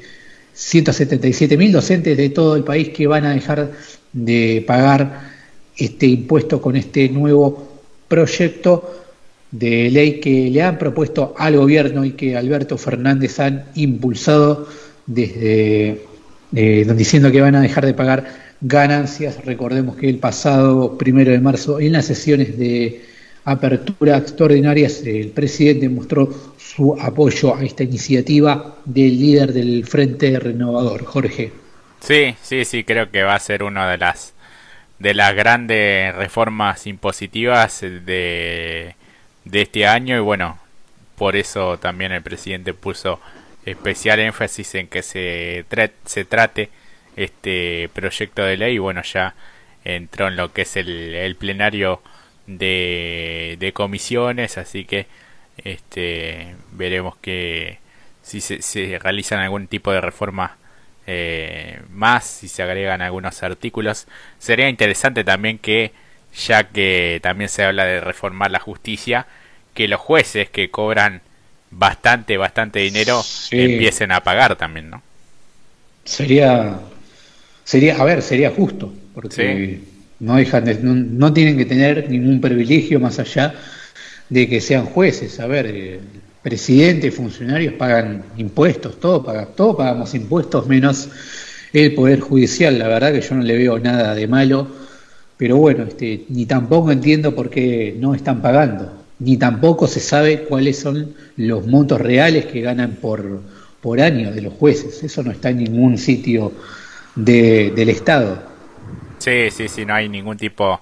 177 0.58 1.56
mil 1.56 1.70
docentes 1.70 2.16
de 2.16 2.30
todo 2.30 2.56
el 2.56 2.64
país 2.64 2.88
que 2.88 3.06
van 3.06 3.24
a 3.24 3.32
dejar 3.32 3.70
de 4.12 4.64
pagar 4.66 5.30
este 5.76 6.06
impuesto 6.06 6.60
con 6.60 6.74
este 6.74 7.08
nuevo 7.10 7.78
proyecto 8.08 9.04
de 9.52 9.88
ley 9.88 10.18
que 10.18 10.50
le 10.50 10.60
han 10.60 10.76
propuesto 10.76 11.32
al 11.38 11.56
gobierno 11.56 12.04
y 12.04 12.12
que 12.12 12.36
Alberto 12.36 12.76
Fernández 12.76 13.38
han 13.38 13.66
impulsado 13.76 14.66
desde 15.06 16.02
eh, 16.52 16.92
diciendo 16.92 17.30
que 17.30 17.40
van 17.40 17.54
a 17.54 17.60
dejar 17.60 17.86
de 17.86 17.94
pagar 17.94 18.26
ganancias. 18.60 19.44
Recordemos 19.44 19.94
que 19.94 20.08
el 20.08 20.18
pasado 20.18 20.98
primero 20.98 21.30
de 21.30 21.38
marzo, 21.38 21.78
en 21.78 21.92
las 21.92 22.06
sesiones 22.06 22.58
de 22.58 23.02
apertura 23.44 24.16
extraordinarias, 24.18 25.02
el 25.04 25.28
presidente 25.28 25.88
mostró 25.88 26.28
su 26.74 26.94
apoyo 27.00 27.54
a 27.54 27.64
esta 27.64 27.82
iniciativa 27.82 28.76
del 28.84 29.18
líder 29.18 29.52
del 29.52 29.86
Frente 29.86 30.38
Renovador, 30.38 31.04
Jorge. 31.04 31.52
Sí, 32.00 32.36
sí, 32.42 32.64
sí, 32.64 32.84
creo 32.84 33.10
que 33.10 33.22
va 33.22 33.34
a 33.34 33.40
ser 33.40 33.62
una 33.62 33.90
de 33.90 33.98
las 33.98 34.34
de 34.98 35.14
las 35.14 35.34
grandes 35.34 36.14
reformas 36.14 36.86
impositivas 36.86 37.80
de, 37.80 38.96
de 39.44 39.62
este 39.62 39.86
año 39.86 40.16
y 40.16 40.20
bueno, 40.20 40.58
por 41.16 41.36
eso 41.36 41.78
también 41.78 42.12
el 42.12 42.22
presidente 42.22 42.74
puso 42.74 43.20
especial 43.64 44.18
énfasis 44.18 44.74
en 44.74 44.88
que 44.88 45.02
se, 45.02 45.64
se 46.04 46.24
trate 46.24 46.70
este 47.16 47.88
proyecto 47.94 48.42
de 48.42 48.56
ley 48.56 48.74
y 48.74 48.78
bueno, 48.78 49.02
ya 49.02 49.34
entró 49.84 50.28
en 50.28 50.36
lo 50.36 50.52
que 50.52 50.62
es 50.62 50.76
el, 50.76 51.14
el 51.14 51.36
plenario 51.36 52.02
de, 52.46 53.56
de 53.58 53.72
comisiones, 53.72 54.58
así 54.58 54.84
que 54.84 55.06
este, 55.64 56.54
veremos 56.72 57.16
que 57.16 57.78
si 58.22 58.40
se, 58.40 58.98
realizan 58.98 59.40
algún 59.40 59.66
tipo 59.68 59.92
de 59.92 60.00
reforma 60.00 60.56
eh, 61.06 61.80
más, 61.90 62.24
si 62.24 62.48
se 62.48 62.62
agregan 62.62 63.00
algunos 63.00 63.42
artículos. 63.42 64.06
Sería 64.38 64.68
interesante 64.68 65.24
también 65.24 65.58
que, 65.58 65.92
ya 66.46 66.64
que 66.64 67.20
también 67.22 67.48
se 67.48 67.64
habla 67.64 67.84
de 67.84 68.00
reformar 68.00 68.50
la 68.50 68.60
justicia, 68.60 69.26
que 69.74 69.88
los 69.88 70.00
jueces 70.00 70.50
que 70.50 70.70
cobran 70.70 71.22
bastante, 71.70 72.36
bastante 72.36 72.80
dinero 72.80 73.22
empiecen 73.50 74.12
a 74.12 74.22
pagar 74.22 74.56
también, 74.56 74.90
¿no? 74.90 75.02
Sería, 76.04 76.80
sería, 77.64 77.96
a 77.96 78.04
ver, 78.04 78.22
sería 78.22 78.50
justo, 78.50 78.92
porque 79.14 79.80
no 80.20 80.36
dejan 80.36 80.64
no 81.18 81.32
tienen 81.32 81.56
que 81.56 81.64
tener 81.64 82.10
ningún 82.10 82.40
privilegio 82.40 82.98
más 82.98 83.18
allá 83.18 83.54
de 84.28 84.48
que 84.48 84.60
sean 84.60 84.86
jueces. 84.86 85.40
A 85.40 85.46
ver, 85.46 85.66
el 85.66 86.00
presidente, 86.42 87.10
funcionarios 87.10 87.74
pagan 87.74 88.24
impuestos, 88.36 88.98
todo 89.00 89.22
paga, 89.22 89.46
todos 89.46 89.76
pagamos 89.76 90.14
impuestos 90.14 90.66
menos 90.66 91.08
el 91.72 91.94
Poder 91.94 92.20
Judicial. 92.20 92.78
La 92.78 92.88
verdad 92.88 93.12
que 93.12 93.20
yo 93.20 93.34
no 93.34 93.42
le 93.42 93.56
veo 93.56 93.78
nada 93.78 94.14
de 94.14 94.26
malo, 94.26 94.66
pero 95.36 95.56
bueno, 95.56 95.84
este, 95.84 96.24
ni 96.28 96.46
tampoco 96.46 96.90
entiendo 96.92 97.34
por 97.34 97.50
qué 97.50 97.96
no 97.98 98.14
están 98.14 98.40
pagando, 98.42 98.92
ni 99.18 99.36
tampoco 99.36 99.86
se 99.86 100.00
sabe 100.00 100.44
cuáles 100.44 100.78
son 100.78 101.14
los 101.36 101.66
montos 101.66 102.00
reales 102.00 102.46
que 102.46 102.60
ganan 102.60 102.96
por, 103.00 103.42
por 103.80 104.00
año 104.00 104.32
de 104.32 104.42
los 104.42 104.54
jueces. 104.54 105.02
Eso 105.02 105.22
no 105.22 105.30
está 105.30 105.50
en 105.50 105.58
ningún 105.58 105.98
sitio 105.98 106.52
de, 107.14 107.72
del 107.74 107.88
Estado. 107.88 108.42
Sí, 109.18 109.50
sí, 109.50 109.68
sí, 109.68 109.84
no 109.84 109.94
hay 109.94 110.08
ningún 110.08 110.36
tipo 110.36 110.80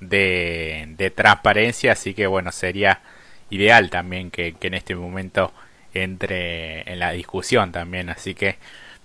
de, 0.00 1.12
transparencia, 1.14 1.92
así 1.92 2.14
que 2.14 2.26
bueno, 2.26 2.52
sería 2.52 3.00
ideal 3.50 3.90
también 3.90 4.30
que, 4.30 4.54
en 4.60 4.74
este 4.74 4.94
momento 4.94 5.52
entre 5.94 6.90
en 6.92 6.98
la 6.98 7.12
discusión 7.12 7.72
también, 7.72 8.10
así 8.10 8.34
que 8.34 8.58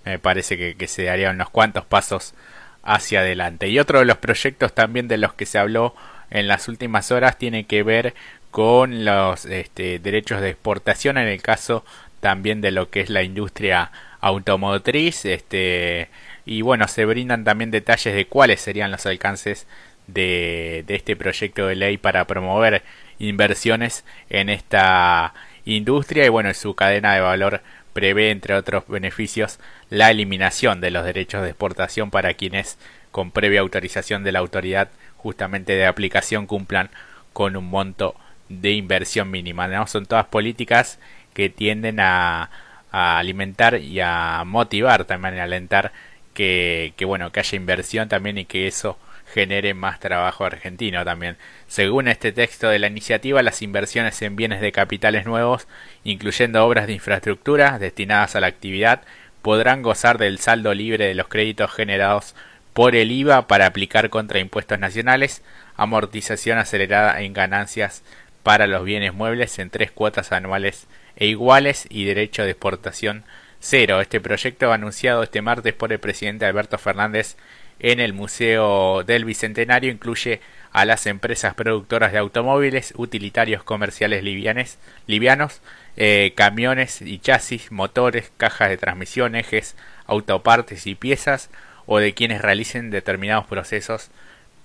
me 0.04 0.18
parece 0.18 0.76
que, 0.76 0.88
se 0.88 1.04
darían 1.04 1.36
unos 1.36 1.50
cuantos 1.50 1.84
pasos 1.84 2.34
hacia 2.82 3.20
adelante. 3.20 3.68
Y 3.68 3.78
otro 3.78 4.00
de 4.00 4.04
los 4.04 4.18
proyectos 4.18 4.74
también 4.74 5.08
de 5.08 5.16
los 5.16 5.34
que 5.34 5.46
se 5.46 5.58
habló 5.58 5.94
en 6.30 6.48
las 6.48 6.68
últimas 6.68 7.10
horas 7.12 7.38
tiene 7.38 7.64
que 7.64 7.82
ver 7.82 8.14
con 8.50 9.04
los 9.04 9.46
este, 9.46 9.98
derechos 9.98 10.40
de 10.40 10.50
exportación 10.50 11.18
en 11.18 11.28
el 11.28 11.40
caso 11.40 11.84
también 12.20 12.60
de 12.60 12.70
lo 12.70 12.90
que 12.90 13.00
es 13.00 13.10
la 13.10 13.22
industria 13.22 13.90
automotriz 14.20 15.24
este 15.24 16.08
y 16.44 16.62
bueno 16.62 16.86
se 16.86 17.04
brindan 17.04 17.44
también 17.44 17.70
detalles 17.70 18.14
de 18.14 18.26
cuáles 18.26 18.60
serían 18.60 18.90
los 18.92 19.04
alcances 19.06 19.66
de, 20.12 20.84
este 20.88 21.16
proyecto 21.16 21.66
de 21.66 21.76
ley 21.76 21.98
para 21.98 22.26
promover 22.26 22.82
inversiones 23.18 24.04
en 24.30 24.48
esta 24.48 25.34
industria 25.64 26.24
y 26.26 26.28
bueno, 26.28 26.52
su 26.54 26.74
cadena 26.74 27.14
de 27.14 27.20
valor 27.20 27.62
prevé, 27.92 28.30
entre 28.30 28.54
otros 28.54 28.84
beneficios, 28.88 29.58
la 29.90 30.10
eliminación 30.10 30.80
de 30.80 30.90
los 30.90 31.04
derechos 31.04 31.42
de 31.42 31.50
exportación 31.50 32.10
para 32.10 32.34
quienes, 32.34 32.78
con 33.10 33.30
previa 33.30 33.60
autorización 33.60 34.24
de 34.24 34.32
la 34.32 34.38
autoridad 34.38 34.88
justamente 35.16 35.74
de 35.74 35.86
aplicación, 35.86 36.46
cumplan 36.46 36.90
con 37.32 37.56
un 37.56 37.66
monto 37.66 38.16
de 38.48 38.72
inversión 38.72 39.30
mínima. 39.30 39.86
Son 39.86 40.06
todas 40.06 40.26
políticas 40.26 40.98
que 41.34 41.48
tienden 41.48 42.00
a, 42.00 42.50
alimentar 42.90 43.78
y 43.78 44.00
a 44.00 44.42
motivar 44.44 45.04
también, 45.04 45.38
a 45.38 45.44
alentar 45.44 45.92
que, 46.34 46.92
que, 46.96 47.04
bueno, 47.06 47.32
que 47.32 47.40
haya 47.40 47.56
inversión 47.56 48.08
también 48.08 48.38
y 48.38 48.44
que 48.44 48.66
eso 48.66 48.98
genere 49.32 49.74
más 49.74 49.98
trabajo 49.98 50.44
argentino 50.44 51.04
también. 51.04 51.36
Según 51.66 52.08
este 52.08 52.32
texto 52.32 52.68
de 52.68 52.78
la 52.78 52.88
iniciativa, 52.88 53.42
las 53.42 53.62
inversiones 53.62 54.20
en 54.22 54.36
bienes 54.36 54.60
de 54.60 54.72
capitales 54.72 55.24
nuevos, 55.24 55.66
incluyendo 56.04 56.64
obras 56.64 56.86
de 56.86 56.92
infraestructura 56.92 57.78
destinadas 57.78 58.36
a 58.36 58.40
la 58.40 58.48
actividad, 58.48 59.02
podrán 59.40 59.82
gozar 59.82 60.18
del 60.18 60.38
saldo 60.38 60.74
libre 60.74 61.06
de 61.06 61.14
los 61.14 61.28
créditos 61.28 61.72
generados 61.72 62.34
por 62.74 62.94
el 62.94 63.10
IVA 63.10 63.46
para 63.48 63.66
aplicar 63.66 64.10
contra 64.10 64.38
impuestos 64.38 64.78
nacionales, 64.78 65.42
amortización 65.76 66.58
acelerada 66.58 67.20
en 67.22 67.32
ganancias 67.32 68.02
para 68.42 68.66
los 68.66 68.84
bienes 68.84 69.14
muebles 69.14 69.58
en 69.58 69.70
tres 69.70 69.90
cuotas 69.90 70.32
anuales 70.32 70.86
e 71.16 71.26
iguales 71.26 71.86
y 71.90 72.04
derecho 72.04 72.44
de 72.44 72.50
exportación 72.50 73.24
cero. 73.60 74.00
Este 74.00 74.20
proyecto 74.20 74.72
anunciado 74.72 75.22
este 75.22 75.40
martes 75.40 75.72
por 75.72 75.92
el 75.92 76.00
presidente 76.00 76.44
Alberto 76.46 76.78
Fernández 76.78 77.36
en 77.78 78.00
el 78.00 78.12
Museo 78.12 79.02
del 79.04 79.24
Bicentenario 79.24 79.90
incluye 79.90 80.40
a 80.72 80.84
las 80.84 81.06
empresas 81.06 81.54
productoras 81.54 82.12
de 82.12 82.18
automóviles, 82.18 82.94
utilitarios 82.96 83.62
comerciales 83.62 84.24
livianos, 84.24 85.60
eh, 85.96 86.32
camiones 86.34 87.02
y 87.02 87.18
chasis, 87.18 87.70
motores, 87.70 88.32
cajas 88.38 88.70
de 88.70 88.78
transmisión, 88.78 89.34
ejes, 89.36 89.76
autopartes 90.06 90.86
y 90.86 90.94
piezas, 90.94 91.50
o 91.86 91.98
de 91.98 92.14
quienes 92.14 92.40
realicen 92.40 92.90
determinados 92.90 93.46
procesos 93.46 94.10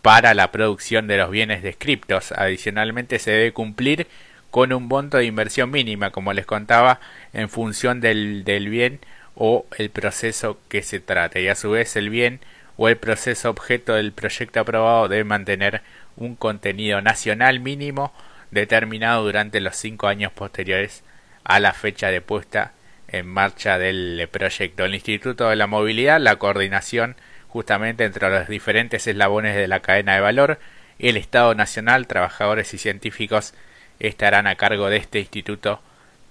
para 0.02 0.34
la 0.34 0.52
producción 0.52 1.08
de 1.08 1.18
los 1.18 1.30
bienes 1.30 1.64
descriptos. 1.64 2.32
Adicionalmente 2.32 3.20
se 3.20 3.32
debe 3.32 3.52
cumplir 3.52 4.08
con 4.52 4.72
un 4.72 4.88
monto 4.88 5.18
de 5.18 5.26
inversión 5.26 5.72
mínima, 5.72 6.12
como 6.12 6.32
les 6.32 6.46
contaba, 6.46 7.02
en 7.34 7.50
función 7.50 8.00
del, 8.00 8.46
del 8.46 8.70
bien 8.70 9.00
o 9.36 9.66
el 9.78 9.90
proceso 9.90 10.58
que 10.70 10.84
se 10.84 11.00
trate. 11.00 11.42
Y 11.42 11.50
a 11.50 11.56
su 11.56 11.72
vez 11.72 11.96
el 11.98 12.10
bien 12.10 12.40
o 12.78 12.88
el 12.88 12.98
proceso 12.98 13.50
objeto 13.50 13.96
del 13.96 14.14
proyecto 14.14 14.60
aprobado 14.60 15.08
debe 15.08 15.24
mantener 15.24 15.82
un 16.16 16.36
contenido 16.36 17.02
nacional 17.02 17.60
mínimo 17.60 18.14
determinado 18.52 19.24
durante 19.24 19.60
los 19.60 19.76
cinco 19.76 20.08
años 20.08 20.32
posteriores 20.32 21.04
a 21.44 21.60
la 21.60 21.74
fecha 21.74 22.10
de 22.10 22.22
puesta 22.22 22.72
en 23.08 23.28
marcha 23.28 23.78
del 23.78 24.28
proyecto. 24.32 24.86
El 24.86 24.96
Instituto 24.96 25.50
de 25.50 25.56
la 25.56 25.68
Movilidad, 25.68 26.20
la 26.20 26.36
coordinación 26.38 27.16
justamente 27.48 28.06
entre 28.06 28.30
los 28.30 28.48
diferentes 28.48 29.08
eslabones 29.08 29.56
de 29.56 29.68
la 29.68 29.80
cadena 29.80 30.16
de 30.16 30.22
valor, 30.22 30.60
el 31.00 31.18
Estado 31.18 31.56
Nacional, 31.56 32.08
trabajadores 32.08 32.74
y 32.74 32.78
científicos 32.78 33.54
estarán 34.00 34.48
a 34.48 34.56
cargo 34.56 34.90
de 34.90 34.98
este 34.98 35.20
Instituto 35.20 35.82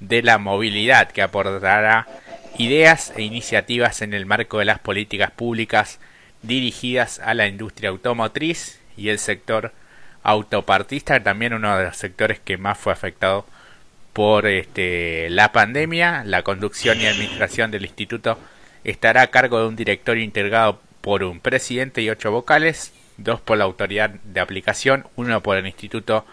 de 0.01 0.23
la 0.23 0.39
Movilidad 0.39 1.11
que 1.11 1.23
aportará 1.23 2.07
ideas 2.59 3.13
e 3.17 3.23
iniciativas 3.23 4.03
en 4.03 4.15
el 4.15 4.27
marco 4.27 4.59
de 4.59 4.65
las 4.67 4.79
políticas 4.79 5.31
públicas 5.31 5.99
dirigidas 6.47 7.19
a 7.19 7.35
la 7.35 7.47
industria 7.47 7.91
automotriz 7.91 8.81
y 8.97 9.09
el 9.09 9.19
sector 9.19 9.73
autopartista, 10.23 11.23
también 11.23 11.55
uno 11.55 11.77
de 11.77 11.85
los 11.85 11.97
sectores 11.97 12.41
que 12.41 12.57
más 12.57 12.79
fue 12.79 12.93
afectado 12.93 13.47
por 14.13 14.47
este, 14.47 15.29
la 15.31 15.53
pandemia. 15.53 16.25
La 16.25 16.43
conducción 16.43 17.01
y 17.01 17.07
administración 17.07 17.71
del 17.71 17.85
instituto 17.85 18.39
estará 18.83 19.23
a 19.23 19.27
cargo 19.29 19.61
de 19.61 19.69
un 19.69 19.77
directorio 19.77 20.25
integrado 20.25 20.81
por 21.01 21.23
un 21.23 21.39
presidente 21.39 22.03
y 22.03 22.11
ocho 22.11 22.33
vocales, 22.33 22.93
dos 23.19 23.41
por 23.41 23.59
la 23.59 23.65
autoridad 23.65 24.11
de 24.11 24.41
aplicación, 24.41 25.07
uno 25.17 25.43
por 25.43 25.57
el 25.57 25.67
Instituto 25.67 26.27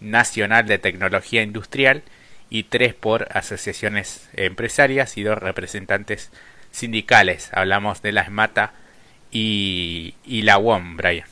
Nacional 0.00 0.66
de 0.66 0.78
Tecnología 0.78 1.42
Industrial 1.42 2.02
y 2.50 2.64
tres 2.64 2.94
por 2.94 3.28
asociaciones 3.36 4.28
empresarias 4.34 5.16
y 5.16 5.22
dos 5.22 5.38
representantes 5.38 6.30
sindicales. 6.72 7.50
Hablamos 7.52 8.02
de 8.02 8.12
la 8.12 8.22
ESMATA 8.22 8.72
y, 9.32 10.14
la 10.26 10.58
UOM, 10.58 10.96
Brian. 10.96 11.26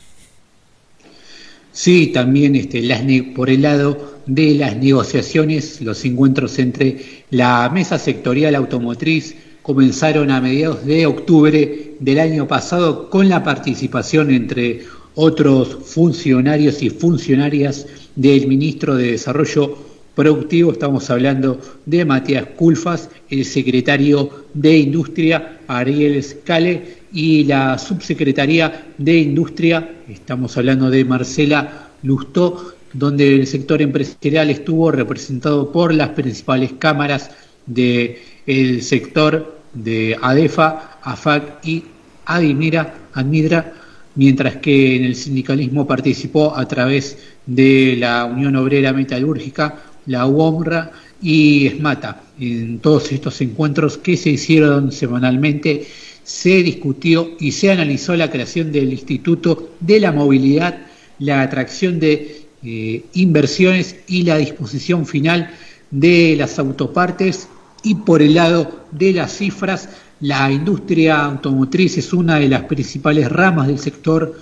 Sí, 1.73 2.09
también 2.09 2.57
este, 2.57 2.83
las 2.83 3.03
por 3.35 3.51
el 3.51 3.63
lado 3.63 4.21
de 4.27 4.55
las 4.55 4.77
negociaciones, 4.77 5.81
los 5.81 6.05
encuentros 6.05 6.59
entre 6.59 7.25
la 7.31 7.71
mesa 7.73 7.99
sectorial 7.99 8.55
automotriz 8.55 9.37
comenzaron 9.63 10.31
a 10.31 10.41
mediados 10.41 10.85
de 10.85 11.07
octubre 11.07 11.95
del 12.01 12.19
año 12.19 12.49
pasado 12.49 13.11
con 13.11 13.29
la 13.29 13.45
participación 13.45 14.31
entre 14.31 14.83
otros 15.15 15.79
funcionarios 15.85 16.83
y 16.83 16.91
funcionarias 16.91 17.87
del 18.15 18.47
ministro 18.47 18.95
de 18.95 19.13
Desarrollo 19.13 19.77
Productivo. 20.15 20.73
Estamos 20.73 21.11
hablando 21.11 21.61
de 21.87 22.05
Matías 22.05 22.47
Culfas, 22.57 23.11
el 23.31 23.45
secretario 23.45 24.47
de 24.55 24.79
Industria, 24.79 25.61
Ariel 25.69 26.23
Scale, 26.23 26.98
y 27.13 27.45
la 27.45 27.79
subsecretaría 27.79 28.93
de 28.99 29.19
Industria, 29.19 29.97
estamos 30.09 30.57
hablando 30.57 30.91
de 30.91 31.05
Marcela 31.05 31.89
Lustó, 32.03 32.75
donde 32.93 33.35
el 33.35 33.47
sector 33.47 33.83
empresarial 33.83 34.51
estuvo 34.51 34.91
representado 34.91 35.71
por 35.73 35.93
las 35.93 36.11
principales 36.11 36.73
cámaras 36.79 37.31
del 37.67 38.83
sector 38.83 39.61
de 39.75 40.17
ADEFA, 40.21 40.99
AFAC 41.03 41.65
y 41.65 41.85
ADIMIRA, 42.25 42.95
ADMIDRA, 43.13 43.73
mientras 44.15 44.57
que 44.57 44.97
en 44.97 45.05
el 45.05 45.15
sindicalismo 45.15 45.87
participó 45.87 46.57
a 46.57 46.67
través 46.67 47.19
de 47.47 47.97
la 47.99 48.25
Unión 48.25 48.57
Obrera 48.57 48.93
Metalúrgica, 48.93 49.83
la 50.07 50.27
UOMRA 50.27 50.91
y 51.23 51.67
ESMATA. 51.67 52.23
En 52.41 52.79
todos 52.79 53.13
estos 53.13 53.41
encuentros 53.41 53.99
que 53.99 54.17
se 54.17 54.31
hicieron 54.31 54.93
semanalmente 54.93 55.87
se 56.29 56.63
discutió 56.63 57.31
y 57.41 57.53
se 57.53 57.73
analizó 57.73 58.15
la 58.15 58.31
creación 58.31 58.71
del 58.71 58.93
Instituto 58.93 59.71
de 59.81 59.99
la 59.99 60.13
Movilidad, 60.13 60.79
la 61.19 61.41
atracción 61.41 61.99
de 61.99 62.43
eh, 62.63 63.07
inversiones 63.15 63.97
y 64.07 64.25
la 64.25 64.37
disposición 64.37 65.07
final 65.07 65.51
de 65.91 66.37
las 66.37 66.59
autopartes. 66.59 67.49
Y 67.83 67.95
por 67.95 68.21
el 68.21 68.35
lado 68.35 68.85
de 68.91 69.15
las 69.15 69.39
cifras, 69.39 69.89
la 70.21 70.53
industria 70.53 71.25
automotriz 71.25 71.97
es 71.97 72.13
una 72.13 72.39
de 72.39 72.51
las 72.51 72.65
principales 72.65 73.33
ramas 73.33 73.67
del 73.67 73.79
sector 73.79 74.39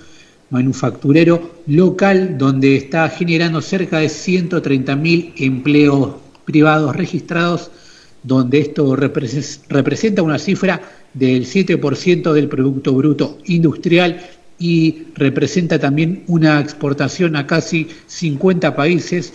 manufacturero 0.49 1.61
local, 1.67 2.37
donde 2.37 2.75
está 2.75 3.07
generando 3.07 3.61
cerca 3.61 3.99
de 3.99 4.07
130.000 4.07 5.35
empleos 5.37 6.15
privados 6.43 6.93
registrados, 6.97 7.71
donde 8.27 8.59
esto 8.59 8.95
representa 8.95 10.21
una 10.21 10.37
cifra 10.37 10.81
del 11.13 11.45
7% 11.45 12.33
del 12.33 12.49
Producto 12.49 12.93
Bruto 12.93 13.37
Industrial 13.45 14.19
y 14.59 15.03
representa 15.15 15.79
también 15.79 16.23
una 16.27 16.59
exportación 16.59 17.37
a 17.37 17.47
casi 17.47 17.87
50 18.07 18.75
países 18.75 19.31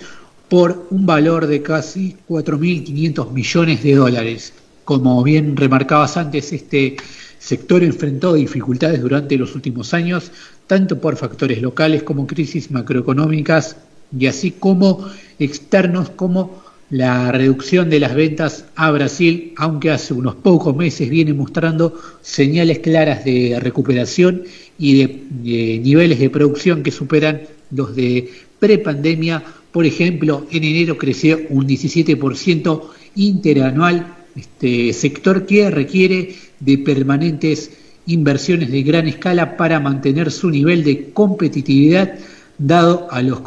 por 0.50 0.88
un 0.90 1.06
valor 1.06 1.46
de 1.46 1.62
casi 1.62 2.16
4.500 2.28 3.32
millones 3.32 3.82
de 3.82 3.94
dólares. 3.94 4.52
Como 4.84 5.22
bien 5.22 5.56
remarcabas 5.56 6.18
antes, 6.18 6.52
este 6.52 6.96
sector 7.38 7.82
enfrentó 7.82 8.34
dificultades 8.34 9.00
durante 9.00 9.38
los 9.38 9.54
últimos 9.54 9.94
años, 9.94 10.30
tanto 10.66 11.00
por 11.00 11.16
factores 11.16 11.62
locales 11.62 12.02
como 12.02 12.26
crisis 12.26 12.70
macroeconómicas 12.70 13.76
y 14.16 14.26
así 14.26 14.50
como 14.50 15.08
externos 15.38 16.10
como 16.10 16.61
la 16.92 17.32
reducción 17.32 17.88
de 17.88 17.98
las 18.00 18.14
ventas 18.14 18.66
a 18.76 18.90
Brasil, 18.90 19.54
aunque 19.56 19.90
hace 19.90 20.12
unos 20.12 20.34
pocos 20.34 20.76
meses 20.76 21.08
viene 21.08 21.32
mostrando 21.32 21.98
señales 22.20 22.80
claras 22.80 23.24
de 23.24 23.58
recuperación 23.58 24.42
y 24.78 24.98
de, 24.98 25.80
niveles 25.82 26.20
de 26.20 26.28
producción 26.28 26.82
que 26.82 26.90
superan 26.90 27.40
los 27.70 27.96
de 27.96 28.30
prepandemia. 28.58 29.42
Por 29.72 29.86
ejemplo, 29.86 30.46
en 30.50 30.64
enero 30.64 30.98
creció 30.98 31.40
un 31.48 31.66
17% 31.66 32.82
interanual, 33.16 34.14
este 34.36 34.92
sector 34.92 35.46
que 35.46 35.70
requiere 35.70 36.34
de 36.60 36.76
permanentes 36.76 37.70
inversiones 38.04 38.70
de 38.70 38.82
gran 38.82 39.08
escala 39.08 39.56
para 39.56 39.80
mantener 39.80 40.30
su 40.30 40.50
nivel 40.50 40.84
de 40.84 41.10
competitividad 41.14 42.18
dado 42.66 43.08
a 43.10 43.22
los, 43.22 43.40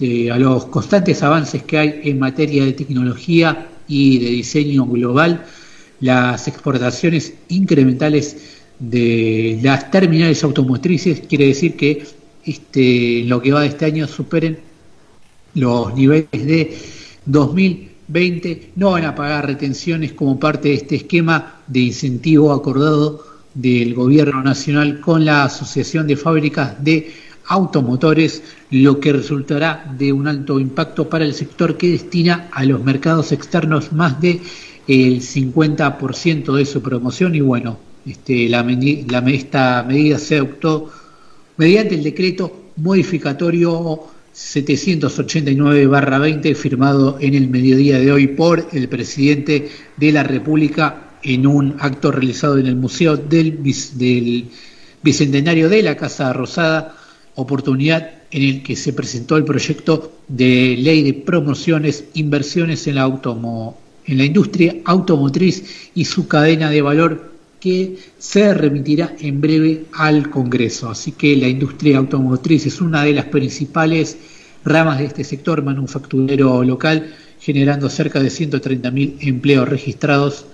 eh, 0.00 0.30
a 0.30 0.38
los 0.38 0.66
constantes 0.66 1.22
avances 1.22 1.62
que 1.62 1.78
hay 1.78 2.00
en 2.04 2.18
materia 2.18 2.64
de 2.64 2.72
tecnología 2.72 3.68
y 3.86 4.18
de 4.18 4.30
diseño 4.30 4.84
global, 4.86 5.44
las 6.00 6.46
exportaciones 6.48 7.34
incrementales 7.48 8.58
de 8.78 9.58
las 9.62 9.90
terminales 9.90 10.42
automotrices 10.44 11.20
quiere 11.20 11.46
decir 11.46 11.76
que 11.76 12.04
este, 12.44 13.24
lo 13.24 13.40
que 13.40 13.52
va 13.52 13.62
de 13.62 13.68
este 13.68 13.84
año 13.86 14.06
superen 14.06 14.58
los 15.54 15.94
niveles 15.94 16.28
de 16.32 16.76
2020, 17.26 18.72
no 18.76 18.92
van 18.92 19.04
a 19.04 19.14
pagar 19.14 19.46
retenciones 19.46 20.12
como 20.12 20.38
parte 20.38 20.68
de 20.68 20.74
este 20.74 20.96
esquema 20.96 21.60
de 21.66 21.80
incentivo 21.80 22.52
acordado 22.52 23.24
del 23.54 23.94
Gobierno 23.94 24.42
Nacional 24.42 25.00
con 25.00 25.24
la 25.24 25.44
Asociación 25.44 26.06
de 26.06 26.16
Fábricas 26.16 26.82
de 26.82 27.12
Automotores, 27.48 28.42
lo 28.70 29.00
que 29.00 29.12
resultará 29.12 29.92
de 29.98 30.12
un 30.12 30.28
alto 30.28 30.60
impacto 30.60 31.08
para 31.08 31.24
el 31.24 31.34
sector 31.34 31.76
que 31.76 31.90
destina 31.90 32.48
a 32.52 32.64
los 32.64 32.84
mercados 32.84 33.32
externos 33.32 33.92
más 33.92 34.20
de 34.20 34.40
el 34.86 35.20
50% 35.20 36.54
de 36.54 36.66
su 36.66 36.82
promoción. 36.82 37.34
Y 37.34 37.40
bueno, 37.40 37.78
este, 38.06 38.48
la, 38.48 38.60
esta 39.30 39.84
medida 39.86 40.18
se 40.18 40.36
adoptó 40.36 40.90
mediante 41.56 41.94
el 41.94 42.02
decreto 42.02 42.70
modificatorio 42.76 44.00
789-20 44.34 46.54
firmado 46.54 47.16
en 47.20 47.34
el 47.34 47.48
mediodía 47.48 47.98
de 47.98 48.12
hoy 48.12 48.28
por 48.28 48.68
el 48.72 48.88
presidente 48.88 49.68
de 49.96 50.12
la 50.12 50.22
República 50.22 51.08
en 51.22 51.46
un 51.46 51.76
acto 51.80 52.12
realizado 52.12 52.58
en 52.58 52.66
el 52.66 52.76
Museo 52.76 53.16
del, 53.16 53.62
del 53.94 54.50
Bicentenario 55.02 55.68
de 55.68 55.82
la 55.82 55.96
Casa 55.96 56.32
Rosada, 56.32 56.96
oportunidad 57.38 58.10
en 58.30 58.42
el 58.42 58.62
que 58.62 58.74
se 58.76 58.92
presentó 58.92 59.36
el 59.36 59.44
proyecto 59.44 60.12
de 60.26 60.76
ley 60.78 61.02
de 61.02 61.14
promociones, 61.14 62.04
inversiones 62.14 62.86
en 62.88 62.96
la, 62.96 63.02
automo, 63.02 63.78
en 64.06 64.18
la 64.18 64.24
industria 64.24 64.76
automotriz 64.84 65.90
y 65.94 66.04
su 66.04 66.26
cadena 66.26 66.68
de 66.68 66.82
valor 66.82 67.32
que 67.60 67.96
se 68.18 68.54
remitirá 68.54 69.14
en 69.20 69.40
breve 69.40 69.84
al 69.92 70.30
Congreso. 70.30 70.90
Así 70.90 71.12
que 71.12 71.36
la 71.36 71.48
industria 71.48 71.98
automotriz 71.98 72.66
es 72.66 72.80
una 72.80 73.04
de 73.04 73.14
las 73.14 73.26
principales 73.26 74.18
ramas 74.64 74.98
de 74.98 75.06
este 75.06 75.24
sector 75.24 75.62
manufacturero 75.62 76.64
local, 76.64 77.14
generando 77.40 77.88
cerca 77.88 78.20
de 78.20 78.28
130.000 78.28 79.16
empleos 79.20 79.68
registrados 79.68 80.44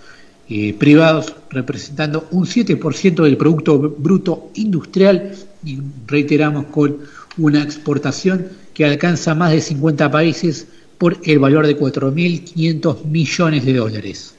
eh, 0.50 0.74
privados, 0.74 1.34
representando 1.50 2.28
un 2.30 2.44
7% 2.44 3.22
del 3.22 3.38
Producto 3.38 3.78
Bruto 3.78 4.50
Industrial 4.54 5.32
y 5.64 5.80
reiteramos 6.06 6.66
con 6.66 6.98
una 7.38 7.62
exportación 7.62 8.48
que 8.72 8.84
alcanza 8.84 9.34
más 9.34 9.52
de 9.52 9.60
50 9.60 10.10
países 10.10 10.68
por 10.98 11.18
el 11.24 11.38
valor 11.38 11.66
de 11.66 11.78
4.500 11.78 13.04
millones 13.04 13.64
de 13.64 13.72
dólares. 13.74 14.36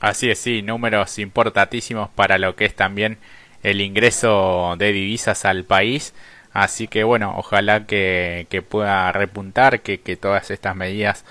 Así 0.00 0.28
es, 0.30 0.38
sí, 0.38 0.62
números 0.62 1.18
importantísimos 1.18 2.10
para 2.10 2.38
lo 2.38 2.54
que 2.54 2.66
es 2.66 2.74
también 2.74 3.18
el 3.62 3.80
ingreso 3.80 4.76
de 4.78 4.92
divisas 4.92 5.44
al 5.44 5.64
país. 5.64 6.14
Así 6.52 6.88
que 6.88 7.04
bueno, 7.04 7.34
ojalá 7.36 7.86
que, 7.86 8.46
pueda 8.68 9.10
repuntar, 9.12 9.80
que, 9.80 10.00
que 10.00 10.16
todas 10.16 10.50
estas 10.50 10.76
medidas 10.76 11.24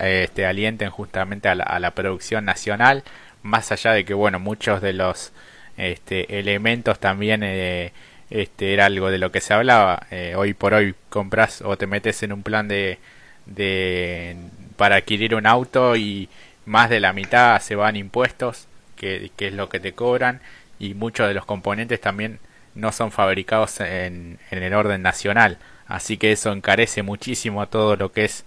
este, 0.00 0.46
alienten 0.46 0.90
justamente 0.90 1.48
a 1.48 1.54
la, 1.54 1.90
producción 1.92 2.44
nacional, 2.44 3.04
más 3.42 3.70
allá 3.70 3.92
de 3.92 4.04
que, 4.04 4.14
bueno, 4.14 4.40
muchos 4.40 4.82
de 4.82 4.92
los 4.92 5.32
este, 5.76 6.38
elementos 6.40 6.98
también 6.98 7.42
eh, 7.44 7.92
este, 8.30 8.74
era 8.74 8.86
algo 8.86 9.10
de 9.10 9.18
lo 9.18 9.32
que 9.32 9.40
se 9.40 9.54
hablaba. 9.54 10.06
Eh, 10.10 10.34
hoy 10.36 10.54
por 10.54 10.74
hoy 10.74 10.94
compras 11.08 11.62
o 11.62 11.76
te 11.76 11.86
metes 11.86 12.22
en 12.22 12.32
un 12.32 12.42
plan 12.42 12.68
de, 12.68 12.98
de 13.46 14.36
para 14.76 14.96
adquirir 14.96 15.34
un 15.34 15.46
auto 15.46 15.96
y 15.96 16.28
más 16.66 16.90
de 16.90 17.00
la 17.00 17.12
mitad 17.12 17.60
se 17.60 17.76
van 17.76 17.96
impuestos, 17.96 18.66
que, 18.96 19.30
que 19.36 19.48
es 19.48 19.54
lo 19.54 19.68
que 19.68 19.80
te 19.80 19.92
cobran, 19.92 20.40
y 20.78 20.94
muchos 20.94 21.28
de 21.28 21.34
los 21.34 21.44
componentes 21.46 22.00
también 22.00 22.38
no 22.74 22.92
son 22.92 23.12
fabricados 23.12 23.80
en, 23.80 24.38
en 24.50 24.62
el 24.62 24.74
orden 24.74 25.02
nacional. 25.02 25.58
Así 25.86 26.18
que 26.18 26.32
eso 26.32 26.52
encarece 26.52 27.02
muchísimo 27.02 27.66
todo 27.68 27.96
lo 27.96 28.12
que 28.12 28.24
es 28.24 28.44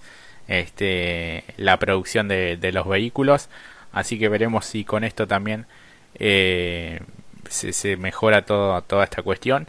este, 0.48 1.43
la 1.58 1.78
producción 1.78 2.28
de, 2.28 2.72
los 2.74 2.88
vehículos. 2.88 3.50
Así 3.91 4.17
que 4.17 4.30
veremos 4.30 4.65
si 4.65 4.84
con 4.84 5.04
esto 5.04 5.28
también 5.28 5.65
eh, 6.15 7.02
se, 7.50 7.98
mejora 7.98 8.46
todo, 8.46 8.82
toda 8.84 9.04
esta 9.04 9.22
cuestión. 9.22 9.68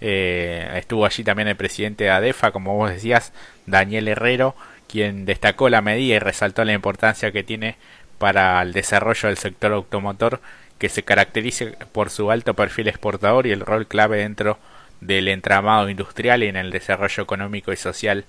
Eh, 0.00 0.70
estuvo 0.76 1.06
allí 1.06 1.24
también 1.24 1.48
el 1.48 1.56
presidente 1.56 2.04
de 2.04 2.10
ADEFA, 2.10 2.52
como 2.52 2.76
vos 2.76 2.90
decías, 2.90 3.32
Daniel 3.66 4.08
Herrero, 4.08 4.54
quien 4.88 5.24
destacó 5.24 5.68
la 5.68 5.80
medida 5.80 6.16
y 6.16 6.18
resaltó 6.18 6.64
la 6.64 6.72
importancia 6.72 7.32
que 7.32 7.42
tiene 7.42 7.76
para 8.18 8.60
el 8.62 8.72
desarrollo 8.72 9.28
del 9.28 9.38
sector 9.38 9.72
automotor, 9.72 10.40
que 10.78 10.88
se 10.88 11.02
caracteriza 11.02 11.66
por 11.92 12.10
su 12.10 12.30
alto 12.30 12.54
perfil 12.54 12.88
exportador 12.88 13.46
y 13.46 13.52
el 13.52 13.60
rol 13.60 13.86
clave 13.86 14.18
dentro 14.18 14.58
del 15.00 15.28
entramado 15.28 15.88
industrial 15.88 16.42
y 16.42 16.48
en 16.48 16.56
el 16.56 16.70
desarrollo 16.70 17.22
económico 17.22 17.72
y 17.72 17.76
social 17.76 18.24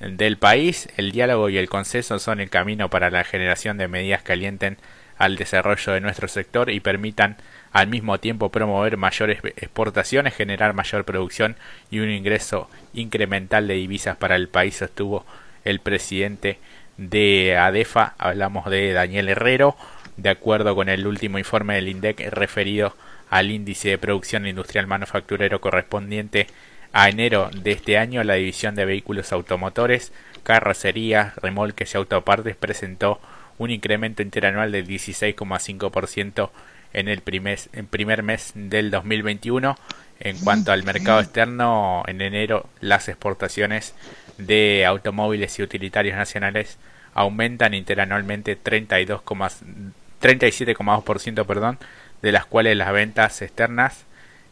del 0.00 0.36
país, 0.36 0.88
el 0.96 1.10
diálogo 1.10 1.48
y 1.48 1.56
el 1.56 1.68
consenso 1.68 2.18
son 2.18 2.40
el 2.40 2.50
camino 2.50 2.90
para 2.90 3.10
la 3.10 3.24
generación 3.24 3.78
de 3.78 3.88
medidas 3.88 4.22
que 4.22 4.32
alienten 4.32 4.76
al 5.16 5.36
desarrollo 5.36 5.92
de 5.92 6.00
nuestro 6.00 6.28
sector 6.28 6.68
y 6.70 6.80
permitan 6.80 7.36
al 7.76 7.88
mismo 7.88 8.18
tiempo 8.18 8.48
promover 8.48 8.96
mayores 8.96 9.40
exportaciones, 9.44 10.34
generar 10.34 10.72
mayor 10.72 11.04
producción 11.04 11.56
y 11.90 11.98
un 11.98 12.08
ingreso 12.08 12.70
incremental 12.94 13.68
de 13.68 13.74
divisas 13.74 14.16
para 14.16 14.34
el 14.34 14.48
país, 14.48 14.76
sostuvo 14.76 15.26
el 15.62 15.80
presidente 15.80 16.58
de 16.96 17.58
ADEFA, 17.58 18.14
hablamos 18.16 18.70
de 18.70 18.94
Daniel 18.94 19.28
Herrero, 19.28 19.76
de 20.16 20.30
acuerdo 20.30 20.74
con 20.74 20.88
el 20.88 21.06
último 21.06 21.38
informe 21.38 21.74
del 21.74 21.88
INDEC 21.88 22.30
referido 22.30 22.96
al 23.28 23.50
índice 23.50 23.90
de 23.90 23.98
producción 23.98 24.46
industrial 24.46 24.86
manufacturero 24.86 25.60
correspondiente 25.60 26.46
a 26.94 27.10
enero 27.10 27.50
de 27.52 27.72
este 27.72 27.98
año, 27.98 28.24
la 28.24 28.36
división 28.36 28.74
de 28.74 28.86
vehículos 28.86 29.32
automotores, 29.32 30.14
carrocerías, 30.44 31.36
remolques 31.36 31.92
y 31.92 31.98
autopartes 31.98 32.56
presentó 32.56 33.20
un 33.58 33.70
incremento 33.70 34.22
interanual 34.22 34.72
del 34.72 34.88
16,5% 34.88 36.50
en 36.92 37.08
el 37.08 37.20
primer, 37.20 37.58
en 37.72 37.86
primer 37.86 38.22
mes 38.22 38.52
del 38.54 38.90
2021. 38.90 39.76
En 40.20 40.38
cuanto 40.38 40.72
al 40.72 40.82
mercado 40.82 41.20
externo, 41.20 42.02
en 42.06 42.22
enero 42.22 42.68
las 42.80 43.08
exportaciones 43.08 43.94
de 44.38 44.86
automóviles 44.86 45.58
y 45.58 45.62
utilitarios 45.62 46.16
nacionales 46.16 46.78
aumentan 47.14 47.74
interanualmente 47.74 48.58
37,2% 48.62 51.46
perdón, 51.46 51.78
de 52.22 52.32
las 52.32 52.46
cuales 52.46 52.76
las 52.76 52.92
ventas 52.92 53.42
externas 53.42 54.04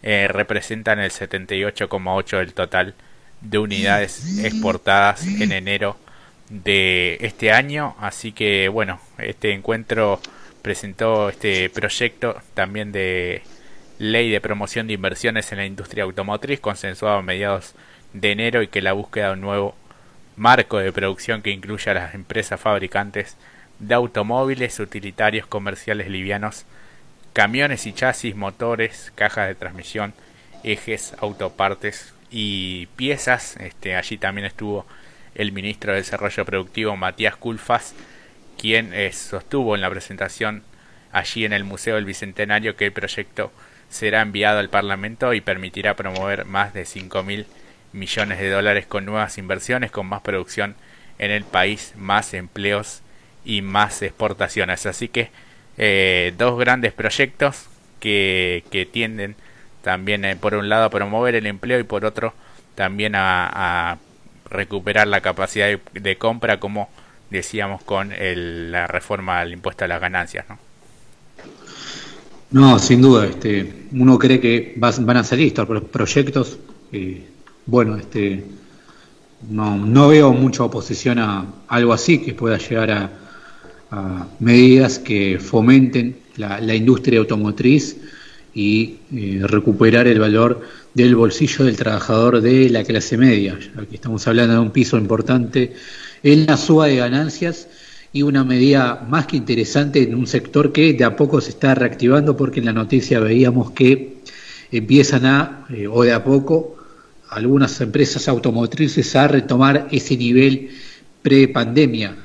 eh, 0.03 0.29
representan 0.29 0.99
el 0.99 1.11
78,8 1.11 2.39
del 2.39 2.55
total 2.55 2.95
de 3.41 3.59
unidades 3.59 4.39
exportadas 4.45 5.27
en 5.27 5.53
enero 5.53 5.97
de 6.49 7.19
este 7.21 7.53
año. 7.53 7.95
Así 8.01 8.33
que 8.33 8.69
bueno, 8.69 9.01
este 9.19 9.53
encuentro 9.53 10.21
presentó 10.65 11.29
este 11.29 11.69
proyecto 11.69 12.41
también 12.55 12.91
de 12.91 13.43
ley 13.99 14.31
de 14.31 14.41
promoción 14.41 14.87
de 14.87 14.95
inversiones 14.95 15.53
en 15.53 15.59
la 15.59 15.67
industria 15.67 16.05
automotriz 16.05 16.59
consensuado 16.59 17.19
a 17.19 17.23
mediados 17.23 17.75
de 18.15 18.33
enero 18.33 18.63
y 18.63 18.69
que 18.69 18.81
la 18.81 18.95
búsqueda 18.95 19.27
de 19.27 19.33
un 19.35 19.43
nuevo 19.43 19.77
marco 20.37 20.79
de 20.79 20.91
producción 20.91 21.43
que 21.43 21.51
incluya 21.51 21.93
a 21.93 21.97
las 21.97 22.15
empresas 22.15 22.59
fabricantes 22.59 23.37
de 23.79 23.95
automóviles 23.95 24.81
utilitarios 24.81 25.47
comerciales 25.47 26.09
livianos 26.09 26.65
camiones 27.35 27.85
y 27.85 27.93
chasis, 27.93 28.35
motores, 28.35 29.13
cajas 29.15 29.49
de 29.49 29.57
transmisión, 29.57 30.15
ejes, 30.63 31.15
autopartes 31.19 32.15
y 32.31 32.87
piezas. 32.97 33.57
Este, 33.59 33.97
allí 33.97 34.17
también 34.17 34.47
estuvo 34.47 34.87
el 35.35 35.53
ministro 35.53 35.93
de 35.93 35.99
Desarrollo 35.99 36.47
Productivo 36.47 36.97
Matías 36.97 37.37
Culfas, 37.37 37.95
quien 38.59 38.93
eh, 38.95 39.13
sostuvo 39.13 39.75
en 39.75 39.81
la 39.81 39.91
presentación 39.91 40.63
allí 41.13 41.45
en 41.45 41.53
el 41.53 41.65
Museo 41.65 41.97
del 41.97 42.05
Bicentenario 42.05 42.77
que 42.77 42.87
el 42.87 42.93
proyecto 42.93 43.53
será 43.89 44.23
enviado 44.23 44.59
al 44.59 44.71
Parlamento 44.71 45.35
y 45.35 45.41
permitirá 45.41 45.95
promover 45.95 46.45
más 46.45 46.75
de 46.75 46.85
5 46.85 47.23
mil 47.23 47.47
millones 47.93 48.39
de 48.39 48.51
dólares 48.51 48.87
con 48.87 49.05
nuevas 49.05 49.39
inversiones, 49.39 49.91
con 49.91 50.07
más 50.07 50.23
producción 50.23 50.75
en 51.19 51.31
el 51.31 51.45
país, 51.45 51.93
más 51.97 52.35
empleos 52.35 53.03
y 53.45 53.63
más 53.63 54.03
exportaciones. 54.03 54.87
Así 54.87 55.09
que 55.09 55.31
eh, 55.79 56.35
dos 56.37 56.59
grandes 56.59 56.93
proyectos 56.93 57.69
que, 58.01 58.65
que 58.71 58.87
tienden 58.87 59.37
también 59.83 60.25
eh, 60.25 60.35
por 60.35 60.55
un 60.55 60.69
lado 60.69 60.85
a 60.85 60.91
promover 60.91 61.37
el 61.37 61.47
empleo 61.47 61.79
y 61.79 61.85
por 61.85 62.05
otro 62.05 62.35
también 62.75 63.15
a, 63.15 63.99
recuperar 64.51 65.09
la 65.09 65.21
capacidad 65.21 65.79
de, 65.93 66.17
compra 66.17 66.61
como 66.61 66.89
decíamos 67.31 67.83
con 67.83 68.13
la 68.19 68.87
reforma 68.87 69.41
del 69.41 69.55
impuesto 69.55 69.85
a 69.85 69.89
las 69.89 70.01
ganancias 70.01 70.47
¿no? 70.49 70.59
No, 72.55 72.79
sin 72.79 73.03
duda, 73.03 73.27
este, 73.27 73.89
uno 73.91 74.17
cree 74.17 74.39
que 74.39 74.75
van 74.77 75.17
a 75.17 75.25
salir 75.25 75.49
estos 75.49 75.67
proyectos. 75.91 76.57
Eh, 76.93 77.27
bueno, 77.67 77.97
este, 77.97 78.45
no, 79.51 79.77
no 79.77 80.07
veo 80.07 80.33
mucha 80.33 80.63
oposición 80.63 81.19
a 81.19 81.47
algo 81.67 81.93
así 81.93 82.19
que 82.19 82.33
pueda 82.33 82.59
llegar 82.59 82.91
a, 82.93 83.11
medidas 84.39 84.99
que 85.01 85.39
fomenten 85.41 86.17
la, 86.37 86.75
industria 86.75 87.21
automotriz 87.21 87.97
y 88.55 88.97
eh, 89.15 89.41
recuperar 89.45 90.09
el 90.09 90.19
valor 90.19 90.63
del 90.95 91.15
bolsillo 91.15 91.65
del 91.65 91.77
trabajador 91.77 92.41
de 92.41 92.71
la 92.71 92.83
clase 92.83 93.17
media. 93.17 93.59
Aquí 93.77 93.97
estamos 93.97 94.27
hablando 94.29 94.55
de 94.55 94.61
un 94.61 94.71
piso 94.71 94.97
importante 94.97 95.75
en 96.25 96.47
la 96.47 96.57
suba 96.57 96.87
de 96.87 96.97
ganancias 96.97 97.69
y 98.13 98.23
una 98.23 98.45
medida 98.45 99.07
más 99.09 99.27
que 99.27 99.37
interesante 99.37 100.03
en 100.03 100.15
un 100.15 100.27
sector 100.27 100.73
que 100.73 100.95
de 100.95 101.05
a 101.05 101.15
poco 101.15 101.41
se 101.41 101.51
está 101.51 101.75
reactivando 101.75 102.37
porque 102.37 102.61
en 102.61 102.67
la 102.67 102.73
noticia 102.73 103.21
veíamos 103.21 103.73
que 103.73 104.17
empiezan 104.73 105.27
a, 105.27 105.67
eh, 105.71 105.87
o 105.87 106.03
de 106.03 106.13
a 106.13 106.25
poco, 106.25 106.77
algunas 107.29 107.79
empresas 107.81 108.27
automotrices 108.29 109.15
a 109.17 109.29
retomar 109.29 109.89
ese 109.91 110.17
nivel 110.17 110.71
pre-pandemia, 111.23 112.17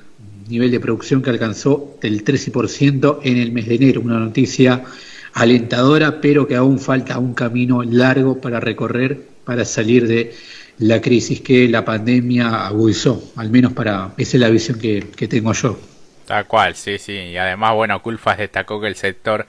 nivel 0.48 0.72
de 0.72 0.80
producción 0.80 1.22
que 1.22 1.30
alcanzó 1.30 1.98
del 2.02 2.24
13% 2.24 3.20
en 3.24 3.38
el 3.38 3.52
mes 3.52 3.68
de 3.68 3.76
enero, 3.76 4.02
una 4.02 4.20
noticia 4.20 4.84
alentadora, 5.34 6.22
pero 6.22 6.48
que 6.48 6.56
aún 6.56 6.80
falta 6.80 7.20
un 7.20 7.34
camino 7.34 7.84
largo 7.84 8.40
para 8.40 8.60
recorrer 8.60 9.28
para 9.44 9.66
salir 9.66 10.08
de 10.08 10.34
la 10.80 11.02
crisis 11.02 11.42
que 11.42 11.68
la 11.68 11.84
pandemia 11.84 12.66
agudizó, 12.66 13.22
al 13.36 13.50
menos 13.50 13.74
para, 13.74 14.14
esa 14.18 14.38
es 14.38 14.42
la 14.42 14.50
visión 14.50 14.80
que, 14.80 15.02
tengo 15.28 15.54
yo. 15.54 15.80
Tal 16.26 16.48
cual, 16.48 16.76
sí, 16.76 16.98
sí. 16.98 17.14
Y 17.14 17.38
además, 17.38 17.74
bueno, 17.76 18.02
Culfas 18.02 18.38
destacó 18.38 18.80
que 18.80 18.88
el 18.88 18.96
sector 18.96 19.46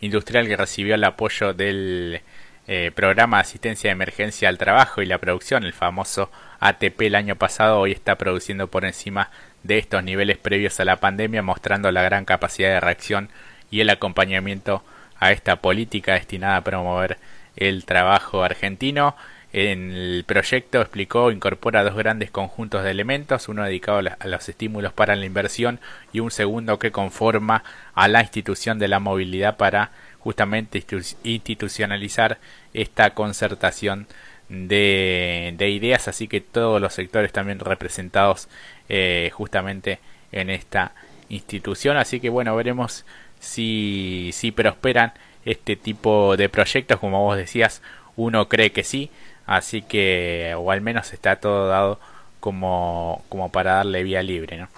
industrial 0.00 0.46
que 0.46 0.56
recibió 0.56 0.94
el 0.94 1.04
apoyo 1.04 1.54
del 1.54 2.20
eh, 2.66 2.90
programa 2.94 3.38
de 3.38 3.42
asistencia 3.42 3.88
de 3.88 3.92
emergencia 3.92 4.48
al 4.48 4.58
trabajo 4.58 5.00
y 5.00 5.06
la 5.06 5.18
producción, 5.18 5.64
el 5.64 5.72
famoso 5.72 6.30
ATP 6.60 7.02
el 7.02 7.14
año 7.14 7.36
pasado, 7.36 7.80
hoy 7.80 7.92
está 7.92 8.16
produciendo 8.16 8.68
por 8.68 8.84
encima 8.84 9.30
de 9.62 9.78
estos 9.78 10.04
niveles 10.04 10.36
previos 10.36 10.78
a 10.80 10.84
la 10.84 10.96
pandemia, 10.96 11.42
mostrando 11.42 11.90
la 11.92 12.02
gran 12.02 12.26
capacidad 12.26 12.68
de 12.68 12.80
reacción 12.80 13.30
y 13.70 13.80
el 13.80 13.88
acompañamiento 13.88 14.84
a 15.18 15.32
esta 15.32 15.56
política 15.56 16.14
destinada 16.14 16.56
a 16.56 16.64
promover 16.64 17.16
el 17.56 17.86
trabajo 17.86 18.42
argentino. 18.42 19.16
En 19.56 19.92
el 19.92 20.24
proyecto 20.26 20.80
explicó 20.80 21.30
incorpora 21.30 21.84
dos 21.84 21.94
grandes 21.94 22.32
conjuntos 22.32 22.82
de 22.82 22.90
elementos, 22.90 23.48
uno 23.48 23.62
dedicado 23.62 24.00
a 24.18 24.26
los 24.26 24.48
estímulos 24.48 24.92
para 24.92 25.14
la 25.14 25.26
inversión 25.26 25.78
y 26.12 26.18
un 26.18 26.32
segundo 26.32 26.80
que 26.80 26.90
conforma 26.90 27.62
a 27.94 28.08
la 28.08 28.20
institución 28.20 28.80
de 28.80 28.88
la 28.88 28.98
movilidad 28.98 29.56
para 29.56 29.92
justamente 30.18 30.84
institucionalizar 31.22 32.38
esta 32.72 33.10
concertación 33.10 34.08
de, 34.48 35.54
ideas, 35.56 36.08
así 36.08 36.26
que 36.26 36.40
todos 36.40 36.80
los 36.80 36.92
sectores 36.92 37.30
también 37.30 37.60
representados 37.60 38.48
eh, 38.88 39.30
justamente 39.32 40.00
en 40.32 40.50
esta 40.50 40.96
institución, 41.28 41.96
así 41.96 42.18
que 42.18 42.28
bueno, 42.28 42.56
veremos 42.56 43.06
si, 43.38 44.30
si 44.32 44.50
prosperan 44.50 45.12
este 45.44 45.76
tipo 45.76 46.36
de 46.36 46.48
proyectos, 46.48 46.98
como 46.98 47.22
vos 47.22 47.36
decías, 47.36 47.82
uno 48.16 48.48
cree 48.48 48.72
que 48.72 48.84
sí, 48.84 49.10
Así 49.46 49.82
que, 49.82 50.54
o 50.56 50.70
al 50.70 50.80
menos 50.80 51.12
está 51.12 51.36
todo 51.36 51.68
dado 51.68 52.00
como, 52.40 53.24
como 53.28 53.50
para 53.50 53.74
darle 53.74 54.02
vía 54.02 54.22
libre, 54.22 54.58
¿no? 54.58 54.68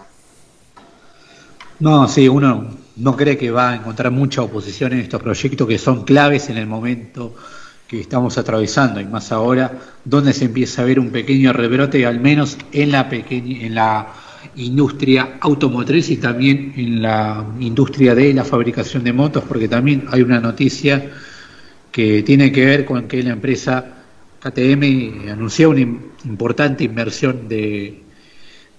No, 1.78 2.08
sí, 2.08 2.28
uno 2.28 2.70
no 2.96 3.16
cree 3.16 3.36
que 3.36 3.50
va 3.50 3.70
a 3.70 3.76
encontrar 3.76 4.10
mucha 4.10 4.42
oposición 4.42 4.94
en 4.94 5.00
estos 5.00 5.20
proyectos 5.22 5.68
que 5.68 5.78
son 5.78 6.04
claves 6.04 6.48
en 6.48 6.56
el 6.56 6.66
momento 6.66 7.34
que 7.86 8.00
estamos 8.00 8.38
atravesando 8.38 9.00
y 9.00 9.04
más 9.04 9.30
ahora 9.30 9.72
donde 10.04 10.32
se 10.32 10.46
empieza 10.46 10.82
a 10.82 10.84
ver 10.86 10.98
un 10.98 11.10
pequeño 11.10 11.52
rebrote 11.52 12.06
al 12.06 12.18
menos 12.18 12.56
en 12.72 12.92
la 12.92 13.08
pequeña 13.08 13.66
en 13.66 13.74
la 13.74 14.06
industria 14.56 15.36
automotriz 15.40 16.10
y 16.10 16.16
también 16.16 16.72
en 16.76 17.02
la 17.02 17.44
industria 17.60 18.14
de 18.14 18.32
la 18.32 18.44
fabricación 18.44 19.04
de 19.04 19.12
motos 19.12 19.44
porque 19.46 19.68
también 19.68 20.06
hay 20.10 20.22
una 20.22 20.40
noticia 20.40 21.10
que 21.92 22.22
tiene 22.22 22.50
que 22.50 22.64
ver 22.64 22.84
con 22.86 23.06
que 23.06 23.22
la 23.22 23.30
empresa 23.30 23.95
KTM 24.50 25.30
anunció 25.30 25.70
una 25.70 25.80
importante 25.80 26.84
inversión 26.84 27.48
de 27.48 28.02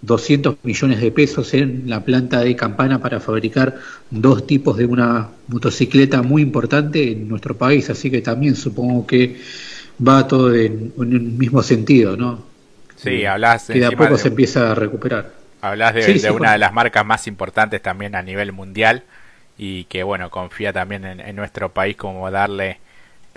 200 0.02 0.58
millones 0.64 1.02
de 1.02 1.12
pesos 1.12 1.54
en 1.54 1.90
la 1.90 2.04
planta 2.06 2.42
de 2.42 2.56
Campana 2.56 3.00
para 3.00 3.20
fabricar 3.20 3.76
dos 4.10 4.48
tipos 4.48 4.78
de 4.78 4.86
una 4.86 5.30
motocicleta 5.48 6.22
muy 6.22 6.42
importante 6.42 7.12
en 7.12 7.28
nuestro 7.28 7.58
país, 7.58 7.90
así 7.90 8.10
que 8.10 8.22
también 8.22 8.56
supongo 8.56 9.06
que 9.06 9.42
va 10.06 10.28
todo 10.28 10.56
en, 10.56 10.94
el 10.98 11.22
mismo 11.22 11.62
sentido, 11.64 12.16
¿no? 12.16 12.46
Sí, 12.96 13.26
hablas 13.26 13.68
que 13.68 13.80
de 13.80 13.86
a 13.86 13.92
poco 13.92 14.18
se 14.18 14.30
empieza 14.30 14.72
a 14.72 14.76
recuperar. 14.76 15.34
Hablas 15.62 15.94
de, 15.96 16.32
una 16.32 16.54
de 16.54 16.60
las 16.60 16.72
marcas 16.72 17.06
más 17.06 17.28
importantes 17.28 17.82
también 17.82 18.16
a 18.16 18.22
nivel 18.22 18.52
mundial 18.52 19.04
y 19.58 19.86
que 19.86 20.04
bueno 20.04 20.30
confía 20.30 20.72
también 20.72 21.04
en 21.04 21.36
nuestro 21.36 21.74
país 21.74 21.98
como 21.98 22.30
darle 22.30 22.78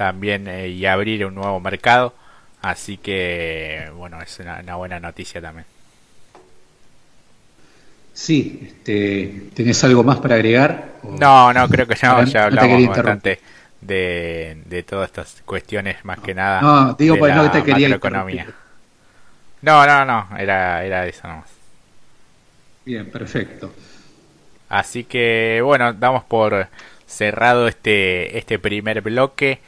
también 0.00 0.48
eh, 0.48 0.68
y 0.68 0.86
abrir 0.86 1.26
un 1.26 1.34
nuevo 1.34 1.60
mercado. 1.60 2.14
Así 2.62 2.98
que, 2.98 3.90
bueno, 3.96 4.20
es 4.20 4.38
una, 4.38 4.76
buena 4.76 5.00
noticia 5.00 5.40
también. 5.40 5.66
Sí, 8.12 8.60
este, 8.66 9.50
¿tenés 9.54 9.82
algo 9.84 10.04
más 10.04 10.18
para 10.18 10.34
agregar? 10.34 10.92
No, 11.02 11.52
no, 11.52 11.68
creo 11.68 11.86
que 11.86 11.94
ya, 11.94 12.22
ya 12.24 12.44
hablamos 12.44 12.86
bastante 12.88 13.40
de, 13.80 14.62
de 14.66 14.82
todas 14.82 15.08
estas 15.08 15.42
cuestiones, 15.46 16.04
más 16.04 16.18
que 16.20 16.34
nada. 16.34 16.60
No, 16.60 16.94
digo, 16.94 17.16
pues 17.16 17.34
no 17.34 17.50
te 17.50 17.62
quería. 17.62 17.88
No, 19.62 19.86
no, 19.86 20.04
no, 20.04 20.28
era, 20.38 20.84
era 20.84 21.06
eso 21.06 21.28
nomás. 21.28 21.50
Bien, 22.84 23.10
perfecto. 23.10 23.72
Así 24.68 25.04
que, 25.04 25.60
bueno, 25.64 25.92
damos 25.92 26.24
por 26.24 26.68
cerrado 27.06 27.68
este, 27.68 28.38
este 28.38 28.58
primer 28.58 29.00
bloque 29.00 29.60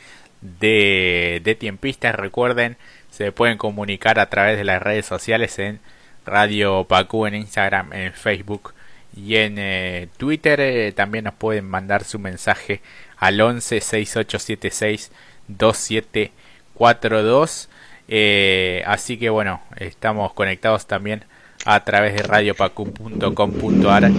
de, 0.42 1.40
de 1.42 1.54
tiempistas. 1.54 2.14
Recuerden, 2.14 2.76
se 3.10 3.32
pueden 3.32 3.58
comunicar 3.58 4.18
a 4.18 4.28
través 4.28 4.58
de 4.58 4.64
las 4.64 4.82
redes 4.82 5.06
sociales 5.06 5.58
en 5.58 5.80
Radio 6.24 6.84
Pacu 6.84 7.26
en 7.26 7.34
Instagram, 7.34 7.92
en 7.92 8.12
Facebook 8.12 8.74
y 9.16 9.36
en 9.36 9.56
eh, 9.58 10.08
Twitter. 10.16 10.60
Eh, 10.60 10.92
también 10.92 11.24
nos 11.24 11.34
pueden 11.34 11.68
mandar 11.68 12.04
su 12.04 12.18
mensaje 12.18 12.80
al 13.18 13.40
11 13.40 13.80
6876 13.80 15.12
2742. 15.48 17.68
Eh, 18.08 18.82
así 18.86 19.16
que 19.16 19.30
bueno, 19.30 19.62
estamos 19.76 20.32
conectados 20.34 20.86
también 20.86 21.24
a 21.64 21.84
través 21.84 22.14
de 22.14 22.22
radiopacu.com.ar 22.22 24.10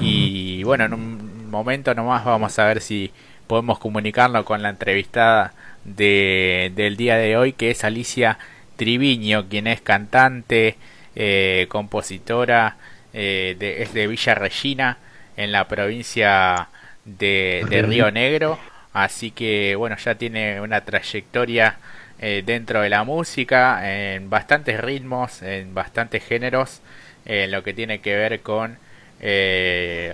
y 0.00 0.62
bueno, 0.62 0.84
en 0.84 0.94
un 0.94 1.50
momento 1.50 1.92
nomás 1.94 2.24
vamos 2.24 2.58
a 2.58 2.66
ver 2.66 2.80
si 2.80 3.12
podemos 3.46 3.78
comunicarlo 3.78 4.44
con 4.44 4.62
la 4.62 4.70
entrevistada 4.70 5.52
de, 5.84 6.72
del 6.74 6.96
día 6.96 7.16
de 7.16 7.36
hoy, 7.36 7.52
que 7.52 7.70
es 7.70 7.84
Alicia 7.84 8.38
Triviño, 8.76 9.48
quien 9.48 9.66
es 9.66 9.80
cantante, 9.80 10.76
eh, 11.14 11.66
compositora, 11.68 12.76
eh, 13.12 13.56
de, 13.58 13.82
es 13.82 13.92
de 13.92 14.06
Villa 14.06 14.34
Regina, 14.34 14.98
en 15.36 15.52
la 15.52 15.68
provincia 15.68 16.68
de, 17.04 17.64
de, 17.68 17.82
Río 17.82 18.10
Negro. 18.10 18.58
Así 18.92 19.30
que, 19.30 19.74
bueno, 19.76 19.96
ya 19.96 20.14
tiene 20.16 20.60
una 20.60 20.82
trayectoria 20.82 21.78
eh, 22.18 22.42
dentro 22.44 22.80
de 22.82 22.90
la 22.90 23.04
música, 23.04 24.14
en 24.14 24.30
bastantes 24.30 24.80
ritmos, 24.80 25.42
en 25.42 25.74
bastantes 25.74 26.24
géneros, 26.24 26.80
en 27.24 27.50
lo 27.50 27.62
que 27.62 27.72
tiene 27.72 28.00
que 28.00 28.16
ver 28.16 28.40
con 28.40 28.78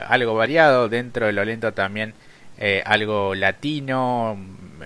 algo 0.09 0.35
variado, 0.35 0.91
dentro 0.91 1.27
de 1.27 1.33
lo 1.33 1.43
lento 1.43 1.73
también 1.73 2.13
algo 2.85 3.35
latino, 3.35 4.37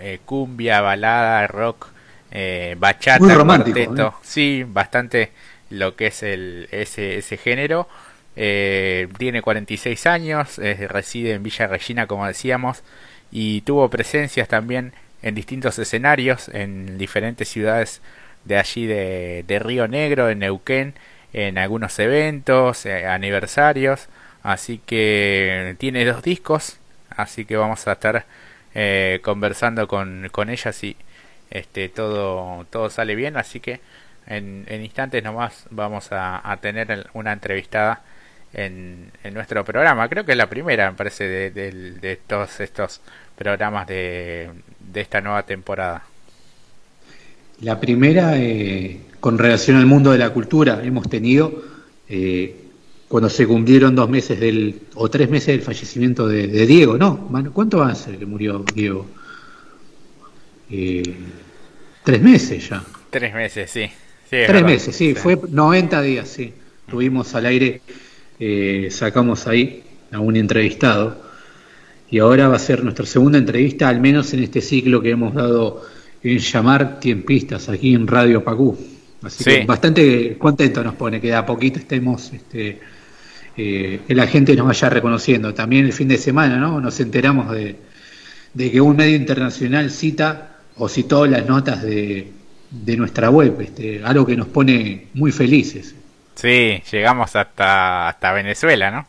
eh, 0.00 0.20
cumbia, 0.24 0.80
balada, 0.80 1.46
rock, 1.46 1.88
eh, 2.30 2.76
bachata, 2.78 3.34
¿eh? 3.34 4.10
sí, 4.22 4.64
bastante 4.66 5.30
lo 5.70 5.96
que 5.96 6.08
es 6.08 6.22
el, 6.22 6.68
ese, 6.70 7.18
ese 7.18 7.36
género. 7.36 7.88
tiene 8.34 9.42
46 9.42 10.06
años, 10.06 10.58
reside 10.88 11.32
en 11.34 11.42
Villa 11.42 11.66
Regina, 11.66 12.06
como 12.06 12.26
decíamos, 12.26 12.82
y 13.30 13.60
tuvo 13.62 13.88
presencias 13.90 14.48
también 14.48 14.92
en 15.22 15.34
distintos 15.34 15.78
escenarios, 15.78 16.48
en 16.48 16.98
diferentes 16.98 17.48
ciudades 17.48 18.00
de 18.44 18.58
allí 18.58 18.86
de, 18.86 19.44
de 19.46 19.58
Río 19.58 19.86
Negro, 19.88 20.30
en 20.30 20.40
Neuquén, 20.40 20.94
en 21.32 21.58
algunos 21.58 21.98
eventos, 21.98 22.86
aniversarios, 22.86 24.08
así 24.42 24.80
que 24.84 25.76
tiene 25.78 26.04
dos 26.04 26.22
discos, 26.22 26.78
así 27.16 27.44
que 27.44 27.56
vamos 27.56 27.86
a 27.86 27.92
estar 27.92 28.24
eh, 28.74 29.20
conversando 29.22 29.86
con, 29.88 30.28
con 30.32 30.50
ella 30.50 30.72
si 30.72 30.96
este, 31.50 31.88
todo, 31.88 32.64
todo 32.70 32.90
sale 32.90 33.14
bien. 33.14 33.36
Así 33.36 33.60
que 33.60 33.80
en, 34.26 34.66
instantes 34.82 35.22
nomás 35.22 35.66
vamos 35.70 36.08
a, 36.10 36.56
tener 36.60 37.08
una 37.14 37.32
entrevistada 37.32 38.02
en, 38.52 39.10
en, 39.22 39.34
nuestro 39.34 39.64
programa. 39.64 40.08
Creo 40.08 40.24
que 40.24 40.32
es 40.32 40.38
la 40.38 40.48
primera, 40.48 40.90
me 40.90 40.96
parece, 40.96 41.24
de, 41.24 41.50
de, 41.50 42.16
todos 42.26 42.60
estos 42.60 43.00
programas 43.36 43.86
de, 43.86 44.50
de, 44.80 45.00
esta 45.00 45.20
nueva 45.20 45.42
temporada. 45.42 46.04
La 47.60 47.78
primera, 47.78 48.38
eh, 48.38 49.00
con 49.20 49.38
relación 49.38 49.76
al 49.76 49.86
mundo 49.86 50.12
de 50.12 50.18
la 50.18 50.30
cultura, 50.30 50.80
hemos 50.82 51.08
tenido 51.08 51.62
eh, 52.08 52.61
cuando 53.12 53.28
se 53.28 53.46
cumplieron 53.46 53.94
dos 53.94 54.08
meses 54.08 54.40
del, 54.40 54.74
o 54.94 55.10
tres 55.10 55.28
meses 55.28 55.48
del 55.48 55.60
fallecimiento 55.60 56.26
de, 56.26 56.46
Diego, 56.66 56.96
¿no? 56.96 57.28
¿Cuánto 57.52 57.80
va 57.80 57.90
a 57.90 57.94
ser 57.94 58.16
que 58.16 58.24
murió 58.24 58.64
Diego? 58.74 59.06
Eh, 60.70 61.02
tres 62.02 62.22
meses 62.22 62.70
ya. 62.70 62.82
Tres 63.10 63.34
meses, 63.34 63.70
sí. 63.70 63.84
tres 64.30 64.64
meses, 64.64 64.96
sí, 64.96 65.14
fue 65.14 65.38
90 65.46 66.00
días, 66.00 66.26
sí. 66.26 66.54
Tuvimos 66.88 67.34
al 67.34 67.44
aire, 67.44 67.82
eh, 68.40 68.88
sacamos 68.90 69.46
ahí 69.46 69.82
a 70.10 70.18
un 70.18 70.34
entrevistado 70.34 71.22
y 72.10 72.18
ahora 72.18 72.48
va 72.48 72.56
a 72.56 72.58
ser 72.58 72.82
nuestra 72.82 73.04
segunda 73.04 73.36
entrevista, 73.36 73.90
al 73.90 74.00
menos 74.00 74.32
en 74.32 74.42
este 74.42 74.62
ciclo 74.62 75.02
que 75.02 75.10
hemos 75.10 75.34
dado 75.34 75.82
en 76.22 76.38
llamar 76.38 76.98
tiempistas 76.98 77.68
aquí 77.68 77.92
en 77.92 78.06
Radio 78.06 78.42
Pacú. 78.42 78.74
Así 79.22 79.44
que 79.44 79.66
bastante 79.66 80.38
contento 80.38 80.82
nos 80.82 80.94
pone 80.94 81.20
que 81.20 81.26
de 81.26 81.34
a 81.34 81.44
poquito 81.44 81.78
estemos, 81.78 82.32
este, 82.32 82.80
eh, 83.56 84.00
que 84.06 84.14
la 84.14 84.26
gente 84.26 84.54
nos 84.56 84.66
vaya 84.66 84.88
reconociendo. 84.88 85.52
También 85.54 85.86
el 85.86 85.92
fin 85.92 86.08
de 86.08 86.18
semana, 86.18 86.56
¿no? 86.56 86.80
Nos 86.80 86.98
enteramos 87.00 87.50
de, 87.50 87.76
que 88.56 88.80
un 88.80 88.96
medio 88.96 89.16
internacional 89.16 89.90
cita 89.90 90.56
o 90.76 90.88
citó 90.88 91.26
las 91.26 91.46
notas 91.46 91.82
de, 91.82 92.32
de 92.70 92.96
nuestra 92.96 93.30
web, 93.30 93.60
este, 93.60 94.02
algo 94.04 94.24
que 94.24 94.36
nos 94.36 94.48
pone 94.48 95.08
muy 95.14 95.32
felices. 95.32 95.94
Sí, 96.34 96.82
llegamos 96.90 97.36
hasta, 97.36 98.08
hasta 98.08 98.32
Venezuela, 98.32 98.90
¿no? 98.90 99.06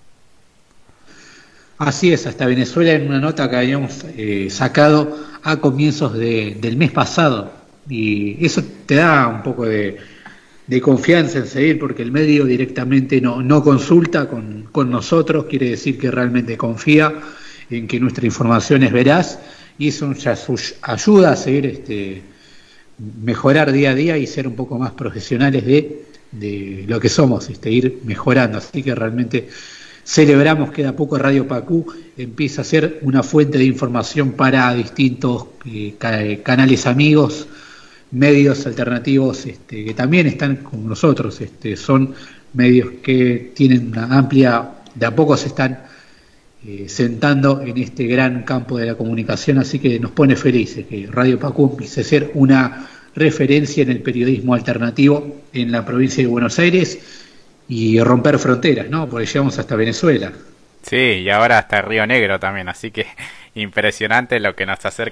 Así 1.78 2.14
es, 2.14 2.28
hasta 2.28 2.46
Venezuela 2.46 2.92
en 2.92 3.08
una 3.08 3.20
nota 3.20 3.50
que 3.50 3.56
habíamos 3.56 4.06
eh, 4.16 4.48
sacado 4.50 5.18
a 5.44 5.58
comienzos 5.58 6.14
del 6.14 6.78
mes 6.78 6.92
pasado. 6.92 7.52
Y 7.90 8.46
eso 8.46 8.64
te 8.86 8.96
da 8.96 9.28
un 9.28 9.44
poco 9.44 9.66
de, 9.66 9.98
confianza 10.82 11.40
en 11.40 11.48
seguir, 11.48 11.80
porque 11.80 12.02
el 12.02 12.12
medio 12.12 12.46
directamente 12.46 13.20
no, 13.20 13.42
no 13.42 13.64
consulta 13.64 14.28
con, 14.28 14.64
con, 14.72 14.90
nosotros, 14.90 15.46
quiere 15.46 15.70
decir 15.70 15.98
que 15.98 16.10
realmente 16.10 16.58
confía 16.58 17.14
en 17.70 17.88
que 17.88 18.00
nuestra 18.00 18.26
información 18.26 18.84
es 18.84 18.92
veraz 18.92 19.40
y 19.78 19.90
eso 19.90 20.12
ya 20.14 20.38
ayuda 20.82 21.32
a 21.32 21.36
seguir 21.36 21.66
este, 21.66 22.22
mejorar 23.24 23.72
día 23.72 23.92
a 23.92 23.96
día 23.96 24.18
y 24.18 24.28
ser 24.28 24.48
un 24.48 24.56
poco 24.56 24.78
más 24.78 24.92
profesionales 24.92 25.66
de, 25.66 26.06
de 26.32 26.86
lo 26.88 27.00
que 27.00 27.10
somos, 27.10 27.50
este, 27.50 27.72
ir 27.72 28.00
mejorando. 28.06 28.58
Así 28.60 28.84
que 28.84 28.96
realmente 28.96 29.50
Celebramos 30.06 30.72
que 30.72 30.84
de 30.84 30.90
a 30.90 30.96
poco 30.96 31.18
Radio 31.18 31.48
Pacú 31.48 31.86
empieza 32.18 32.62
a 32.62 32.66
ser 32.66 33.00
una 33.04 33.24
fuente 33.24 33.58
de 33.58 33.64
información 33.64 34.34
para 34.34 34.74
distintos 34.74 35.46
eh, 35.66 35.96
canales 36.44 36.86
amigos, 36.88 37.48
medios 38.14 38.66
alternativos 38.66 39.46
este, 39.46 39.84
que 39.84 39.94
también 39.94 40.28
están 40.28 40.58
con 40.58 40.88
nosotros. 40.88 41.42
Este, 41.42 41.76
son 41.76 42.14
medios 42.54 42.92
que 43.04 43.52
tienen 43.56 43.90
una 43.90 44.06
amplia, 44.06 44.70
de 44.94 45.06
a 45.06 45.16
poco 45.16 45.36
se 45.36 45.48
están 45.48 45.80
eh, 46.66 46.86
sentando 46.88 47.62
en 47.62 47.78
este 47.78 48.06
gran 48.06 48.44
campo 48.44 48.78
de 48.78 48.86
la 48.86 48.96
comunicación, 48.96 49.58
así 49.58 49.80
que 49.80 50.00
nos 50.00 50.12
pone 50.12 50.36
felices 50.36 50.86
que 50.86 51.10
Radio 51.12 51.40
Pacú 51.40 51.72
empiece 51.72 52.04
ser 52.04 52.32
una 52.36 52.88
referencia 53.16 53.84
en 53.84 53.90
el 53.90 54.02
periodismo 54.02 54.54
alternativo 54.54 55.42
en 55.52 55.72
la 55.72 55.86
provincia 55.86 56.24
de 56.24 56.28
Buenos 56.28 56.58
Aires 56.60 57.00
y 57.68 58.00
romper 58.00 58.40
fronteras, 58.40 58.90
¿no? 58.90 59.10
Porque 59.10 59.26
llegamos 59.26 59.58
hasta 59.60 59.76
Venezuela. 59.76 60.32
Sí, 60.84 60.98
y 60.98 61.30
ahora 61.30 61.60
hasta 61.60 61.82
Río 61.82 62.06
Negro 62.06 62.40
también, 62.40 62.70
así 62.70 62.92
que 62.92 63.08
impresionante 63.56 64.40
lo 64.40 64.56
que 64.56 64.66
nos 64.66 64.86
acerca 64.86 65.12